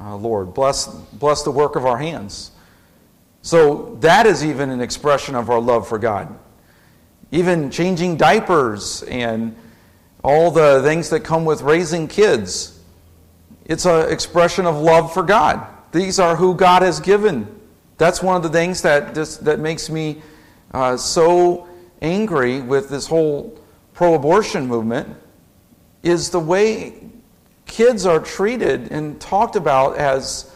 Uh, 0.00 0.16
Lord, 0.16 0.54
bless, 0.54 0.86
bless 0.86 1.42
the 1.42 1.50
work 1.50 1.76
of 1.76 1.84
our 1.84 1.98
hands. 1.98 2.51
So 3.42 3.96
that 4.00 4.26
is 4.26 4.44
even 4.44 4.70
an 4.70 4.80
expression 4.80 5.34
of 5.34 5.50
our 5.50 5.60
love 5.60 5.86
for 5.88 5.98
God. 5.98 6.38
Even 7.32 7.70
changing 7.70 8.16
diapers 8.16 9.02
and 9.04 9.56
all 10.22 10.50
the 10.50 10.80
things 10.82 11.10
that 11.10 11.20
come 11.20 11.44
with 11.44 11.62
raising 11.62 12.06
kids. 12.06 12.80
It's 13.64 13.84
an 13.84 14.10
expression 14.10 14.66
of 14.66 14.76
love 14.76 15.12
for 15.12 15.22
God. 15.22 15.66
These 15.90 16.20
are 16.20 16.36
who 16.36 16.54
God 16.54 16.82
has 16.82 17.00
given. 17.00 17.60
That's 17.98 18.22
one 18.22 18.36
of 18.36 18.42
the 18.42 18.48
things 18.48 18.82
that, 18.82 19.14
just, 19.14 19.44
that 19.44 19.58
makes 19.58 19.90
me 19.90 20.22
uh, 20.72 20.96
so 20.96 21.68
angry 22.00 22.60
with 22.60 22.88
this 22.88 23.06
whole 23.06 23.58
pro 23.92 24.14
abortion 24.14 24.66
movement 24.66 25.16
is 26.02 26.30
the 26.30 26.40
way 26.40 26.94
kids 27.66 28.06
are 28.06 28.18
treated 28.18 28.90
and 28.90 29.20
talked 29.20 29.56
about 29.56 29.96
as 29.96 30.51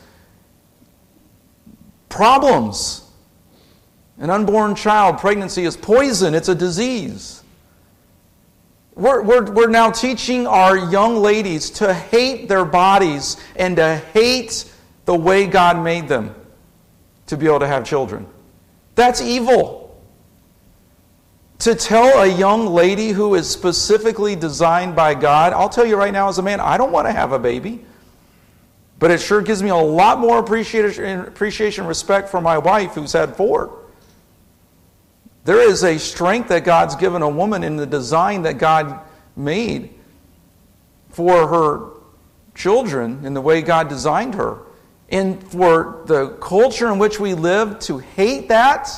problems. 2.17 3.03
An 4.19 4.31
unborn 4.31 4.75
child, 4.75 5.19
pregnancy 5.19 5.65
is 5.65 5.77
poison, 5.77 6.35
it's 6.35 6.49
a 6.49 6.55
disease. 6.55 7.43
We're, 8.95 9.21
we're, 9.21 9.45
we're 9.53 9.69
now 9.69 9.91
teaching 9.91 10.47
our 10.47 10.77
young 10.77 11.17
ladies 11.17 11.69
to 11.71 11.93
hate 11.93 12.49
their 12.49 12.65
bodies 12.65 13.37
and 13.55 13.77
to 13.77 13.97
hate 14.15 14.73
the 15.05 15.15
way 15.15 15.47
God 15.47 15.85
made 15.85 16.09
them 16.09 16.35
to 17.27 17.37
be 17.37 17.47
able 17.47 17.61
to 17.61 17.67
have 17.67 17.85
children. 17.85 18.27
That's 18.95 19.21
evil 19.21 19.87
to 21.59 21.75
tell 21.75 22.23
a 22.23 22.27
young 22.27 22.67
lady 22.67 23.11
who 23.11 23.35
is 23.35 23.49
specifically 23.49 24.37
designed 24.37 24.97
by 24.97 25.15
God, 25.15 25.53
I'll 25.53 25.69
tell 25.69 25.87
you 25.87 25.97
right 25.97 26.13
now 26.13 26.29
as 26.29 26.39
a 26.39 26.43
man, 26.43 26.61
I 26.61 26.77
don't 26.77 26.93
want 26.93 27.07
to 27.07 27.13
have 27.13 27.33
a 27.33 27.39
baby. 27.39 27.85
But 28.99 29.11
it 29.11 29.21
sure 29.21 29.43
gives 29.43 29.63
me 29.63 29.69
a 29.69 29.77
lot 29.77 30.19
more 30.19 30.39
appreciation, 30.39 31.21
appreciation 31.21 31.87
respect 31.87 32.29
for 32.29 32.41
my 32.41 32.59
wife 32.59 32.95
who's 32.95 33.13
had 33.13 33.37
four. 33.37 33.83
There 35.45 35.61
is 35.61 35.85
a 35.85 35.99
strength 35.99 36.49
that 36.49 36.65
God's 36.65 36.97
given 36.97 37.23
a 37.23 37.29
woman 37.29 37.63
in 37.63 37.77
the 37.77 37.87
design 37.87 38.43
that 38.43 38.59
God 38.59 39.01
made 39.37 39.91
for 41.11 41.47
her 41.47 41.91
children 42.55 43.25
in 43.25 43.35
the 43.35 43.41
way 43.41 43.63
God 43.63 43.89
designed 43.89 44.35
her. 44.35 44.63
And 45.09 45.43
for 45.53 46.03
the 46.07 46.31
culture 46.41 46.91
in 46.91 46.99
which 46.99 47.21
we 47.21 47.35
live 47.35 47.79
to 47.81 47.99
hate 47.99 48.49
that 48.49 48.91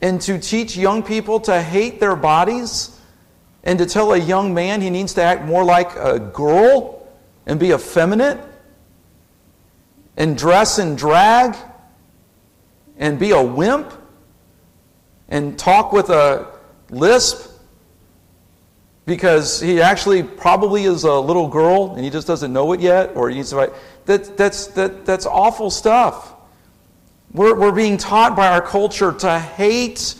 and 0.00 0.20
to 0.22 0.38
teach 0.38 0.76
young 0.76 1.02
people 1.02 1.40
to 1.40 1.62
hate 1.62 1.98
their 1.98 2.16
bodies 2.16 3.00
and 3.64 3.78
to 3.78 3.86
tell 3.86 4.12
a 4.12 4.18
young 4.18 4.52
man 4.52 4.80
he 4.80 4.90
needs 4.90 5.14
to 5.14 5.22
act 5.22 5.44
more 5.44 5.64
like 5.64 5.94
a 5.96 6.18
girl 6.18 7.08
and 7.46 7.58
be 7.58 7.70
effeminate 7.70 8.38
and 10.16 10.36
dress 10.36 10.78
in 10.78 10.96
drag 10.96 11.56
and 12.96 13.18
be 13.18 13.30
a 13.30 13.42
wimp 13.42 13.92
and 15.28 15.58
talk 15.58 15.92
with 15.92 16.10
a 16.10 16.46
lisp 16.90 17.50
because 19.06 19.60
he 19.60 19.80
actually 19.80 20.22
probably 20.22 20.84
is 20.84 21.04
a 21.04 21.14
little 21.14 21.48
girl 21.48 21.94
and 21.94 22.04
he 22.04 22.10
just 22.10 22.26
doesn't 22.26 22.52
know 22.52 22.72
it 22.72 22.80
yet 22.80 23.16
or 23.16 23.28
he 23.28 23.36
needs 23.36 23.50
to 23.50 23.72
that, 24.04 24.36
that's, 24.36 24.66
that, 24.68 25.04
that's 25.06 25.26
awful 25.26 25.70
stuff. 25.70 26.34
We're, 27.32 27.58
we're 27.58 27.72
being 27.72 27.96
taught 27.96 28.36
by 28.36 28.48
our 28.48 28.60
culture 28.60 29.12
to 29.12 29.38
hate 29.38 30.14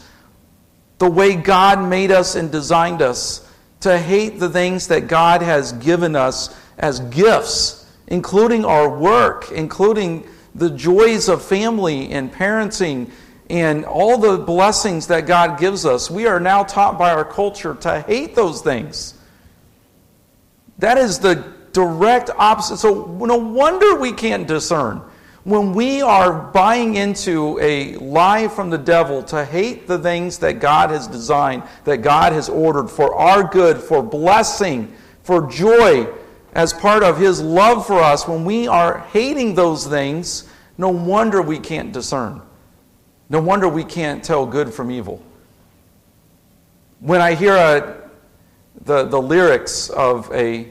the 0.99 1.11
way 1.11 1.35
God 1.35 1.89
made 1.89 2.11
us 2.11 2.37
and 2.37 2.51
designed 2.51 3.03
us, 3.03 3.47
to 3.81 3.99
hate 3.99 4.39
the 4.39 4.49
things 4.49 4.87
that 4.89 5.09
God 5.09 5.43
has 5.43 5.73
given 5.73 6.17
us 6.17 6.57
as 6.79 7.01
gifts, 7.01 7.82
including 8.13 8.63
our 8.67 8.91
work, 8.91 9.51
including 9.53 10.23
the 10.55 10.69
joys 10.69 11.31
of 11.31 11.43
family 11.43 12.11
and 12.11 12.31
parenting 12.31 13.11
and 13.49 13.87
all 13.87 14.19
the 14.19 14.37
blessings 14.37 15.07
that 15.07 15.27
God 15.27 15.59
gives 15.59 15.87
us. 15.87 16.11
We 16.11 16.27
are 16.27 16.39
now 16.39 16.63
taught 16.63 16.99
by 16.99 17.11
our 17.11 17.25
culture 17.25 17.75
to 17.77 18.03
hate 18.03 18.35
those 18.35 18.61
things. 18.61 19.15
That 20.79 20.99
is 20.99 21.21
the 21.21 21.55
direct 21.73 22.29
opposite. 22.37 22.77
So, 22.77 23.07
no 23.19 23.37
wonder 23.37 23.97
we 23.97 24.13
can't 24.13 24.47
discern. 24.47 25.01
When 25.45 25.73
we 25.73 26.03
are 26.03 26.35
buying 26.35 26.97
into 26.97 27.59
a 27.63 27.97
lie 27.97 28.49
from 28.49 28.69
the 28.69 28.79
devil 28.79 29.23
to 29.25 29.43
hate 29.43 29.87
the 29.87 29.99
things 29.99 30.37
that 30.39 30.61
God 30.61 30.91
has 30.91 31.09
designed, 31.09 31.63
that 31.85 32.03
God 32.03 32.35
has 32.35 32.51
ordered 32.51 32.89
for 32.89 33.15
our 33.15 33.43
good, 33.43 33.79
for 33.79 34.03
blessing, 34.03 34.95
for 35.23 35.51
joy, 35.51 36.07
as 36.53 36.73
part 36.73 37.03
of 37.03 37.19
His 37.19 37.41
love 37.41 37.87
for 37.87 38.01
us, 38.01 38.29
when 38.29 38.45
we 38.45 38.69
are 38.69 38.99
hating 39.13 39.55
those 39.55 39.87
things, 39.87 40.49
no 40.77 40.89
wonder 40.89 41.41
we 41.41 41.59
can't 41.59 41.93
discern. 41.93 42.43
No 43.29 43.41
wonder 43.41 43.69
we 43.69 43.85
can't 43.85 44.23
tell 44.23 44.45
good 44.45 44.73
from 44.73 44.91
evil. 44.91 45.23
When 47.01 47.21
I 47.21 47.35
hear 47.35 47.55
a, 47.55 48.11
the, 48.85 49.05
the 49.05 49.21
lyrics 49.21 49.89
of 49.89 50.31
a 50.33 50.69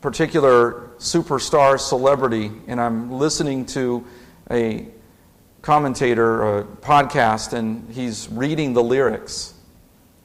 particular 0.00 0.90
superstar 0.98 1.80
celebrity, 1.80 2.52
and 2.66 2.80
I'm 2.80 3.10
listening 3.10 3.66
to 3.66 4.04
a 4.50 4.86
commentator, 5.62 6.58
a 6.58 6.64
podcast, 6.64 7.52
and 7.52 7.90
he's 7.92 8.28
reading 8.28 8.72
the 8.72 8.82
lyrics. 8.82 9.54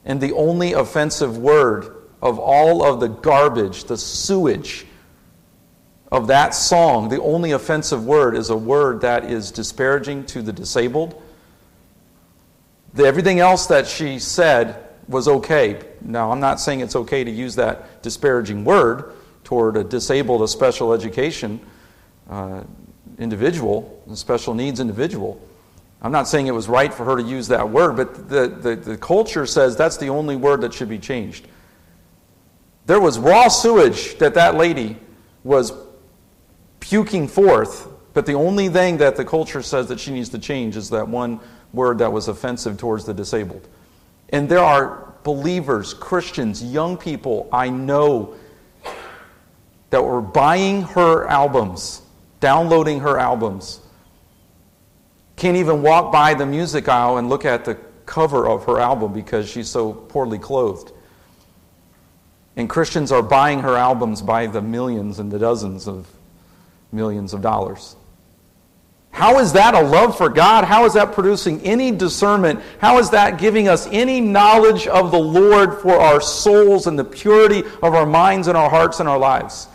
And 0.04 0.20
the 0.20 0.32
only 0.32 0.72
offensive 0.72 1.38
word 1.38 2.01
of 2.22 2.38
all 2.38 2.84
of 2.84 3.00
the 3.00 3.08
garbage, 3.08 3.84
the 3.84 3.98
sewage 3.98 4.86
of 6.10 6.28
that 6.28 6.54
song, 6.54 7.08
the 7.08 7.20
only 7.20 7.50
offensive 7.50 8.06
word 8.06 8.36
is 8.36 8.50
a 8.50 8.56
word 8.56 9.00
that 9.00 9.24
is 9.24 9.50
disparaging 9.50 10.24
to 10.26 10.40
the 10.40 10.52
disabled. 10.52 11.20
The, 12.94 13.04
everything 13.04 13.40
else 13.40 13.66
that 13.66 13.86
she 13.86 14.18
said 14.18 14.88
was 15.08 15.26
okay. 15.26 15.82
Now, 16.00 16.30
I'm 16.30 16.40
not 16.40 16.60
saying 16.60 16.80
it's 16.80 16.94
okay 16.94 17.24
to 17.24 17.30
use 17.30 17.56
that 17.56 18.02
disparaging 18.02 18.64
word, 18.64 19.14
toward 19.42 19.76
a 19.76 19.84
disabled, 19.84 20.42
a 20.42 20.48
special 20.48 20.92
education 20.92 21.60
uh, 22.30 22.62
individual, 23.18 24.02
a 24.10 24.16
special 24.16 24.54
needs 24.54 24.80
individual. 24.80 25.40
I'm 26.00 26.12
not 26.12 26.26
saying 26.28 26.46
it 26.46 26.52
was 26.52 26.68
right 26.68 26.92
for 26.92 27.04
her 27.04 27.16
to 27.16 27.22
use 27.22 27.48
that 27.48 27.68
word, 27.68 27.96
but 27.96 28.28
the, 28.28 28.48
the, 28.48 28.76
the 28.76 28.96
culture 28.96 29.46
says 29.46 29.76
that's 29.76 29.96
the 29.96 30.08
only 30.08 30.36
word 30.36 30.60
that 30.62 30.72
should 30.72 30.88
be 30.88 30.98
changed. 30.98 31.48
There 32.92 33.00
was 33.00 33.18
raw 33.18 33.48
sewage 33.48 34.18
that 34.18 34.34
that 34.34 34.54
lady 34.54 34.98
was 35.44 35.72
puking 36.78 37.26
forth, 37.26 37.88
but 38.12 38.26
the 38.26 38.34
only 38.34 38.68
thing 38.68 38.98
that 38.98 39.16
the 39.16 39.24
culture 39.24 39.62
says 39.62 39.86
that 39.86 39.98
she 39.98 40.12
needs 40.12 40.28
to 40.28 40.38
change 40.38 40.76
is 40.76 40.90
that 40.90 41.08
one 41.08 41.40
word 41.72 41.96
that 42.00 42.12
was 42.12 42.28
offensive 42.28 42.76
towards 42.76 43.06
the 43.06 43.14
disabled. 43.14 43.66
And 44.28 44.46
there 44.46 44.58
are 44.58 45.14
believers, 45.22 45.94
Christians, 45.94 46.62
young 46.62 46.98
people 46.98 47.48
I 47.50 47.70
know 47.70 48.34
that 49.88 50.04
were 50.04 50.20
buying 50.20 50.82
her 50.82 51.26
albums, 51.28 52.02
downloading 52.40 53.00
her 53.00 53.18
albums. 53.18 53.80
Can't 55.36 55.56
even 55.56 55.80
walk 55.80 56.12
by 56.12 56.34
the 56.34 56.44
music 56.44 56.90
aisle 56.90 57.16
and 57.16 57.30
look 57.30 57.46
at 57.46 57.64
the 57.64 57.76
cover 58.04 58.46
of 58.46 58.66
her 58.66 58.78
album 58.78 59.14
because 59.14 59.48
she's 59.48 59.70
so 59.70 59.94
poorly 59.94 60.38
clothed. 60.38 60.92
And 62.56 62.68
Christians 62.68 63.10
are 63.12 63.22
buying 63.22 63.60
her 63.60 63.76
albums 63.76 64.20
by 64.22 64.46
the 64.46 64.60
millions 64.60 65.18
and 65.18 65.30
the 65.30 65.38
dozens 65.38 65.88
of 65.88 66.06
millions 66.92 67.32
of 67.32 67.40
dollars. 67.40 67.96
How 69.12 69.38
is 69.38 69.52
that 69.52 69.74
a 69.74 69.80
love 69.80 70.16
for 70.16 70.30
God? 70.30 70.64
How 70.64 70.86
is 70.86 70.94
that 70.94 71.12
producing 71.12 71.60
any 71.62 71.90
discernment? 71.90 72.60
How 72.78 72.98
is 72.98 73.10
that 73.10 73.38
giving 73.38 73.68
us 73.68 73.86
any 73.90 74.20
knowledge 74.20 74.86
of 74.86 75.10
the 75.10 75.18
Lord 75.18 75.80
for 75.80 75.92
our 75.92 76.20
souls 76.20 76.86
and 76.86 76.98
the 76.98 77.04
purity 77.04 77.62
of 77.82 77.94
our 77.94 78.06
minds 78.06 78.48
and 78.48 78.56
our 78.56 78.70
hearts 78.70 79.00
and 79.00 79.08
our 79.08 79.18
lives? 79.18 79.68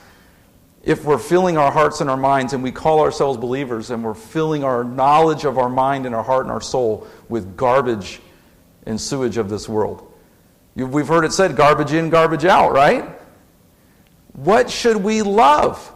If 0.84 1.06
we're 1.06 1.20
filling 1.20 1.58
our 1.58 1.72
hearts 1.72 2.02
and 2.02 2.10
our 2.10 2.18
minds 2.18 2.54
and 2.54 2.64
we 2.64 2.72
call 2.72 3.02
ourselves 3.02 3.38
believers 3.38 3.92
and 3.92 4.04
we're 4.04 4.16
filling 4.16 4.64
our 4.64 4.84
knowledge 4.84 5.46
of 5.46 5.58
our 5.58 5.70
mind 5.70 6.06
and 6.06 6.16
our 6.16 6.24
heart 6.24 6.46
and 6.46 6.52
our 6.52 6.62
soul 6.62 7.08
with 7.30 7.56
garbage 7.56 8.20
and 8.86 9.00
sewage 9.00 9.38
of 9.38 9.50
this 9.50 9.70
world. 9.70 10.07
We've 10.86 11.08
heard 11.08 11.26
it 11.26 11.34
said 11.34 11.56
garbage 11.56 11.92
in, 11.92 12.12
garbage 12.12 12.46
out, 12.46 12.72
right? 12.72 13.10
What 14.34 14.70
should 14.70 14.98
we 14.98 15.24
love? 15.24 15.94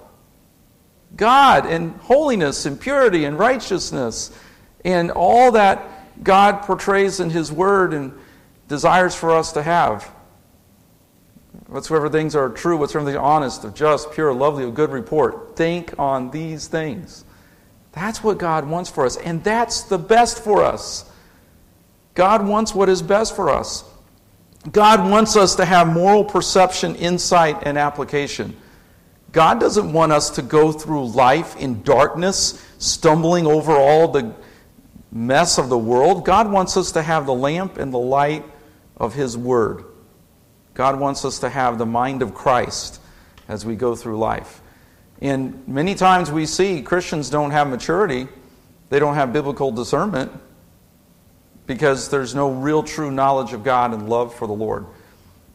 God 1.15 1.67
and 1.67 1.95
holiness 1.97 2.65
and 2.65 2.79
purity 2.79 3.25
and 3.25 3.37
righteousness 3.37 4.31
and 4.83 5.11
all 5.11 5.51
that 5.51 6.23
God 6.23 6.63
portrays 6.63 7.19
in 7.19 7.29
His 7.29 7.51
Word 7.51 7.93
and 7.93 8.11
desires 8.67 9.13
for 9.13 9.31
us 9.31 9.51
to 9.51 9.61
have. 9.61 10.03
Whatsoever 11.67 12.09
things 12.09 12.35
are 12.35 12.49
true, 12.49 12.75
whatsoever 12.77 13.05
things 13.05 13.17
are 13.17 13.23
honest, 13.23 13.63
of 13.63 13.75
just, 13.75 14.11
pure, 14.13 14.33
lovely, 14.33 14.63
of 14.63 14.73
good 14.73 14.89
report, 14.89 15.55
think 15.55 15.93
on 15.99 16.31
these 16.31 16.67
things. 16.67 17.23
That's 17.91 18.23
what 18.23 18.39
God 18.39 18.67
wants 18.67 18.89
for 18.89 19.05
us, 19.05 19.17
and 19.17 19.43
that's 19.43 19.83
the 19.83 19.99
best 19.99 20.43
for 20.43 20.63
us. 20.63 21.05
God 22.13 22.47
wants 22.47 22.73
what 22.73 22.89
is 22.89 23.01
best 23.01 23.35
for 23.35 23.49
us. 23.49 23.83
God 24.69 25.09
wants 25.09 25.35
us 25.35 25.55
to 25.55 25.65
have 25.65 25.87
moral 25.87 26.23
perception, 26.23 26.95
insight, 26.95 27.57
and 27.63 27.77
application. 27.77 28.55
God 29.31 29.59
doesn't 29.59 29.91
want 29.91 30.11
us 30.11 30.29
to 30.31 30.41
go 30.41 30.71
through 30.71 31.07
life 31.07 31.55
in 31.57 31.81
darkness, 31.81 32.63
stumbling 32.77 33.47
over 33.47 33.71
all 33.71 34.09
the 34.09 34.35
mess 35.11 35.57
of 35.57 35.69
the 35.69 35.77
world. 35.77 36.25
God 36.25 36.51
wants 36.51 36.77
us 36.77 36.91
to 36.91 37.01
have 37.01 37.25
the 37.25 37.33
lamp 37.33 37.77
and 37.77 37.91
the 37.93 37.99
light 37.99 38.45
of 38.97 39.15
His 39.15 39.35
Word. 39.37 39.85
God 40.73 40.99
wants 40.99 41.25
us 41.25 41.39
to 41.39 41.49
have 41.49 41.77
the 41.77 41.85
mind 41.85 42.21
of 42.21 42.33
Christ 42.33 43.01
as 43.47 43.65
we 43.65 43.75
go 43.75 43.95
through 43.95 44.19
life. 44.19 44.61
And 45.21 45.67
many 45.67 45.95
times 45.95 46.31
we 46.31 46.45
see 46.45 46.81
Christians 46.81 47.29
don't 47.29 47.51
have 47.51 47.67
maturity, 47.67 48.27
they 48.89 48.99
don't 48.99 49.15
have 49.15 49.33
biblical 49.33 49.71
discernment 49.71 50.31
because 51.67 52.09
there's 52.09 52.35
no 52.35 52.51
real 52.51 52.83
true 52.83 53.11
knowledge 53.11 53.53
of 53.53 53.63
God 53.63 53.93
and 53.93 54.09
love 54.09 54.33
for 54.35 54.47
the 54.47 54.53
Lord. 54.53 54.85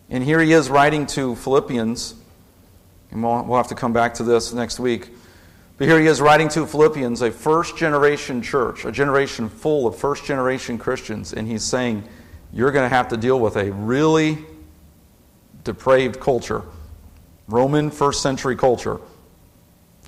And 0.08 0.22
here 0.22 0.40
he 0.40 0.52
is 0.52 0.70
writing 0.70 1.06
to 1.06 1.34
Philippians 1.36 2.14
and 3.10 3.22
we'll, 3.22 3.44
we'll 3.44 3.56
have 3.56 3.68
to 3.68 3.74
come 3.74 3.92
back 3.92 4.14
to 4.14 4.22
this 4.22 4.52
next 4.52 4.80
week. 4.80 5.10
But 5.78 5.88
here 5.88 6.00
he 6.00 6.06
is 6.06 6.20
writing 6.20 6.48
to 6.50 6.66
Philippians, 6.66 7.22
a 7.22 7.30
first 7.30 7.76
generation 7.76 8.42
church, 8.42 8.84
a 8.84 8.92
generation 8.92 9.48
full 9.48 9.86
of 9.86 9.96
first 9.96 10.24
generation 10.24 10.78
Christians, 10.78 11.32
and 11.32 11.46
he's 11.46 11.62
saying, 11.62 12.04
You're 12.52 12.72
going 12.72 12.88
to 12.88 12.94
have 12.94 13.08
to 13.08 13.16
deal 13.16 13.38
with 13.38 13.56
a 13.56 13.70
really 13.72 14.38
depraved 15.64 16.18
culture, 16.18 16.62
Roman 17.46 17.90
first 17.90 18.22
century 18.22 18.56
culture. 18.56 19.00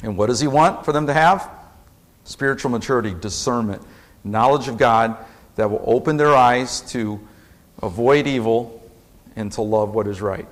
And 0.02 0.16
what 0.16 0.26
does 0.26 0.40
he 0.40 0.46
want 0.46 0.84
for 0.84 0.92
them 0.92 1.06
to 1.08 1.12
have? 1.12 1.50
Spiritual 2.24 2.70
maturity, 2.70 3.14
discernment, 3.14 3.82
knowledge 4.24 4.68
of 4.68 4.78
God 4.78 5.16
that 5.58 5.68
will 5.68 5.82
open 5.84 6.16
their 6.16 6.36
eyes 6.36 6.80
to 6.92 7.18
avoid 7.82 8.28
evil 8.28 8.80
and 9.34 9.50
to 9.50 9.60
love 9.60 9.92
what 9.92 10.06
is 10.06 10.20
right. 10.20 10.46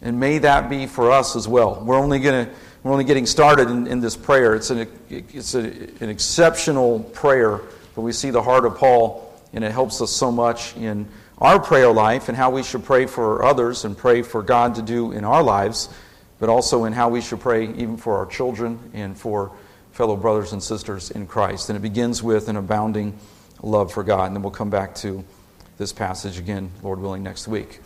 And 0.00 0.18
may 0.18 0.38
that 0.38 0.70
be 0.70 0.86
for 0.86 1.12
us 1.12 1.36
as 1.36 1.46
well. 1.46 1.82
We're 1.84 1.98
only 1.98 2.18
going 2.18 2.46
to 2.46 2.52
we're 2.82 2.92
only 2.92 3.04
getting 3.04 3.26
started 3.26 3.68
in, 3.68 3.86
in 3.86 4.00
this 4.00 4.16
prayer. 4.16 4.54
It's, 4.54 4.70
an, 4.70 4.88
it's 5.10 5.54
a, 5.54 5.64
an 6.00 6.08
exceptional 6.08 7.00
prayer, 7.00 7.60
but 7.94 8.02
we 8.02 8.12
see 8.12 8.30
the 8.30 8.40
heart 8.40 8.64
of 8.64 8.78
Paul, 8.78 9.34
and 9.52 9.64
it 9.64 9.72
helps 9.72 10.00
us 10.00 10.12
so 10.12 10.30
much 10.30 10.76
in 10.76 11.06
our 11.38 11.58
prayer 11.58 11.92
life 11.92 12.28
and 12.28 12.38
how 12.38 12.50
we 12.50 12.62
should 12.62 12.84
pray 12.84 13.04
for 13.06 13.44
others 13.44 13.84
and 13.84 13.98
pray 13.98 14.22
for 14.22 14.42
God 14.42 14.76
to 14.76 14.82
do 14.82 15.12
in 15.12 15.24
our 15.24 15.42
lives, 15.42 15.88
but 16.38 16.48
also 16.48 16.84
in 16.84 16.92
how 16.92 17.08
we 17.08 17.20
should 17.20 17.40
pray 17.40 17.64
even 17.64 17.96
for 17.96 18.16
our 18.16 18.26
children 18.26 18.78
and 18.94 19.18
for 19.18 19.50
fellow 19.92 20.16
brothers 20.16 20.52
and 20.52 20.62
sisters 20.62 21.10
in 21.10 21.26
Christ. 21.26 21.68
And 21.68 21.76
it 21.76 21.80
begins 21.80 22.22
with 22.22 22.48
an 22.48 22.56
abounding 22.56 23.18
love 23.62 23.92
for 23.92 24.02
God. 24.02 24.26
And 24.26 24.36
then 24.36 24.42
we'll 24.42 24.52
come 24.52 24.70
back 24.70 24.94
to 24.96 25.24
this 25.76 25.92
passage 25.92 26.38
again, 26.38 26.70
Lord 26.82 27.00
willing, 27.00 27.22
next 27.22 27.48
week. 27.48 27.80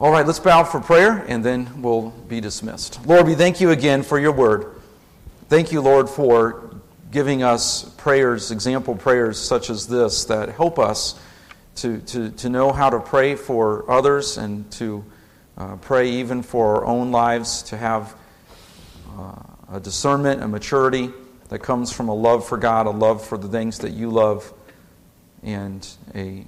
All 0.00 0.10
right, 0.10 0.26
let's 0.26 0.40
bow 0.40 0.64
for 0.64 0.80
prayer 0.80 1.24
and 1.28 1.44
then 1.44 1.80
we'll 1.80 2.10
be 2.10 2.40
dismissed. 2.40 3.06
Lord, 3.06 3.26
we 3.26 3.34
thank 3.34 3.60
you 3.60 3.70
again 3.70 4.02
for 4.02 4.18
your 4.18 4.32
word. 4.32 4.74
Thank 5.48 5.72
you, 5.72 5.80
Lord, 5.80 6.08
for 6.08 6.80
giving 7.10 7.42
us 7.42 7.84
prayers, 7.96 8.50
example 8.50 8.96
prayers 8.96 9.38
such 9.38 9.70
as 9.70 9.86
this 9.86 10.24
that 10.24 10.48
help 10.48 10.78
us 10.78 11.18
to, 11.76 12.00
to, 12.00 12.30
to 12.30 12.48
know 12.48 12.72
how 12.72 12.90
to 12.90 13.00
pray 13.00 13.36
for 13.36 13.88
others 13.90 14.36
and 14.36 14.70
to 14.72 15.04
uh, 15.56 15.76
pray 15.76 16.10
even 16.10 16.42
for 16.42 16.76
our 16.76 16.84
own 16.84 17.12
lives, 17.12 17.62
to 17.62 17.76
have 17.76 18.16
uh, 19.16 19.34
a 19.72 19.80
discernment, 19.80 20.42
a 20.42 20.48
maturity 20.48 21.10
that 21.48 21.60
comes 21.60 21.92
from 21.92 22.08
a 22.08 22.14
love 22.14 22.46
for 22.46 22.56
God, 22.56 22.86
a 22.86 22.90
love 22.90 23.24
for 23.24 23.38
the 23.38 23.48
things 23.48 23.78
that 23.78 23.90
you 23.92 24.10
love, 24.10 24.52
and 25.44 25.88
a 26.14 26.44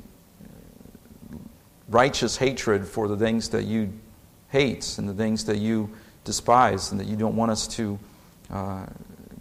righteous 1.88 2.36
hatred 2.36 2.86
for 2.86 3.06
the 3.06 3.16
things 3.16 3.50
that 3.50 3.64
you 3.64 3.92
hate 4.48 4.98
and 4.98 5.08
the 5.08 5.14
things 5.14 5.44
that 5.44 5.58
you 5.58 5.90
despise 6.24 6.90
and 6.90 7.00
that 7.00 7.06
you 7.06 7.16
don't 7.16 7.36
want 7.36 7.50
us 7.50 7.68
to 7.68 7.98
uh, 8.50 8.86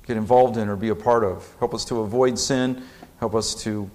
get 0.06 0.18
involved 0.18 0.58
in 0.58 0.70
or 0.70 0.76
be 0.76 0.90
a 0.90 0.96
part 0.96 1.24
of. 1.24 1.48
Help 1.60 1.74
us 1.74 1.86
to 1.86 2.02
avoid 2.02 2.38
sin. 2.38 2.84
Help 3.20 3.34
us 3.34 3.56
to 3.64 3.90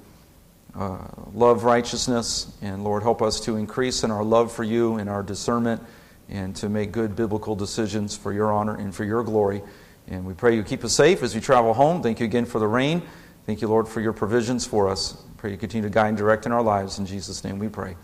uh, 0.75 0.99
love 1.33 1.65
righteousness. 1.65 2.57
And 2.63 2.83
Lord, 2.83 3.03
help 3.03 3.23
us 3.23 3.41
to 3.41 3.57
increase 3.57 4.03
in 4.03 4.11
our 4.11 4.25
love 4.25 4.53
for 4.53 4.65
you 4.65 4.97
and 4.97 5.09
our 5.09 5.23
discernment 5.23 5.83
and 6.29 6.55
to 6.57 6.69
make 6.69 6.93
good 6.93 7.17
biblical 7.17 7.55
decisions 7.55 8.17
for 8.17 8.33
your 8.33 8.53
honor 8.53 8.77
and 8.77 8.95
for 8.95 9.05
your 9.05 9.23
glory. 9.23 9.63
And 10.09 10.25
we 10.25 10.35
pray 10.35 10.57
you 10.57 10.63
keep 10.63 10.85
us 10.85 10.93
safe 10.93 11.23
as 11.23 11.35
we 11.35 11.41
travel 11.41 11.75
home. 11.75 12.03
Thank 12.03 12.21
you 12.21 12.27
again 12.27 12.47
for 12.47 12.59
the 12.59 12.69
rain. 12.69 13.03
Thank 13.47 13.63
you, 13.63 13.69
Lord, 13.69 13.89
for 13.89 14.01
your 14.01 14.13
provisions 14.13 14.67
for 14.67 14.89
us. 14.89 15.23
Pray 15.41 15.53
you 15.53 15.57
continue 15.57 15.89
to 15.89 15.95
guide 15.95 16.09
and 16.09 16.19
direct 16.19 16.45
in 16.45 16.53
our 16.53 16.61
lives. 16.61 16.99
In 16.99 17.07
Jesus' 17.07 17.43
name 17.45 17.59
we 17.59 17.71
pray. 17.71 17.97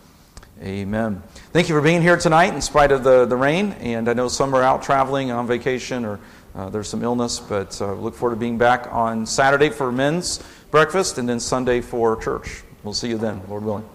Amen. 0.59 1.21
Thank 1.53 1.69
you 1.69 1.75
for 1.75 1.81
being 1.81 2.01
here 2.01 2.17
tonight 2.17 2.51
in 2.51 2.61
spite 2.61 2.91
of 2.91 3.03
the, 3.03 3.27
the 3.27 3.35
rain. 3.35 3.73
And 3.73 4.09
I 4.09 4.13
know 4.13 4.27
some 4.27 4.55
are 4.55 4.63
out 4.63 4.81
traveling 4.81 5.29
on 5.29 5.45
vacation 5.45 6.03
or 6.03 6.19
uh, 6.55 6.69
there's 6.69 6.89
some 6.89 7.03
illness, 7.03 7.39
but 7.39 7.79
uh, 7.79 7.93
look 7.93 8.15
forward 8.15 8.33
to 8.33 8.39
being 8.39 8.57
back 8.57 8.91
on 8.91 9.27
Saturday 9.27 9.69
for 9.69 9.91
men's 9.91 10.43
breakfast 10.71 11.19
and 11.19 11.29
then 11.29 11.39
Sunday 11.39 11.79
for 11.79 12.15
church. 12.15 12.63
We'll 12.83 12.95
see 12.95 13.09
you 13.09 13.19
then, 13.19 13.39
Lord 13.47 13.63
willing. 13.63 13.87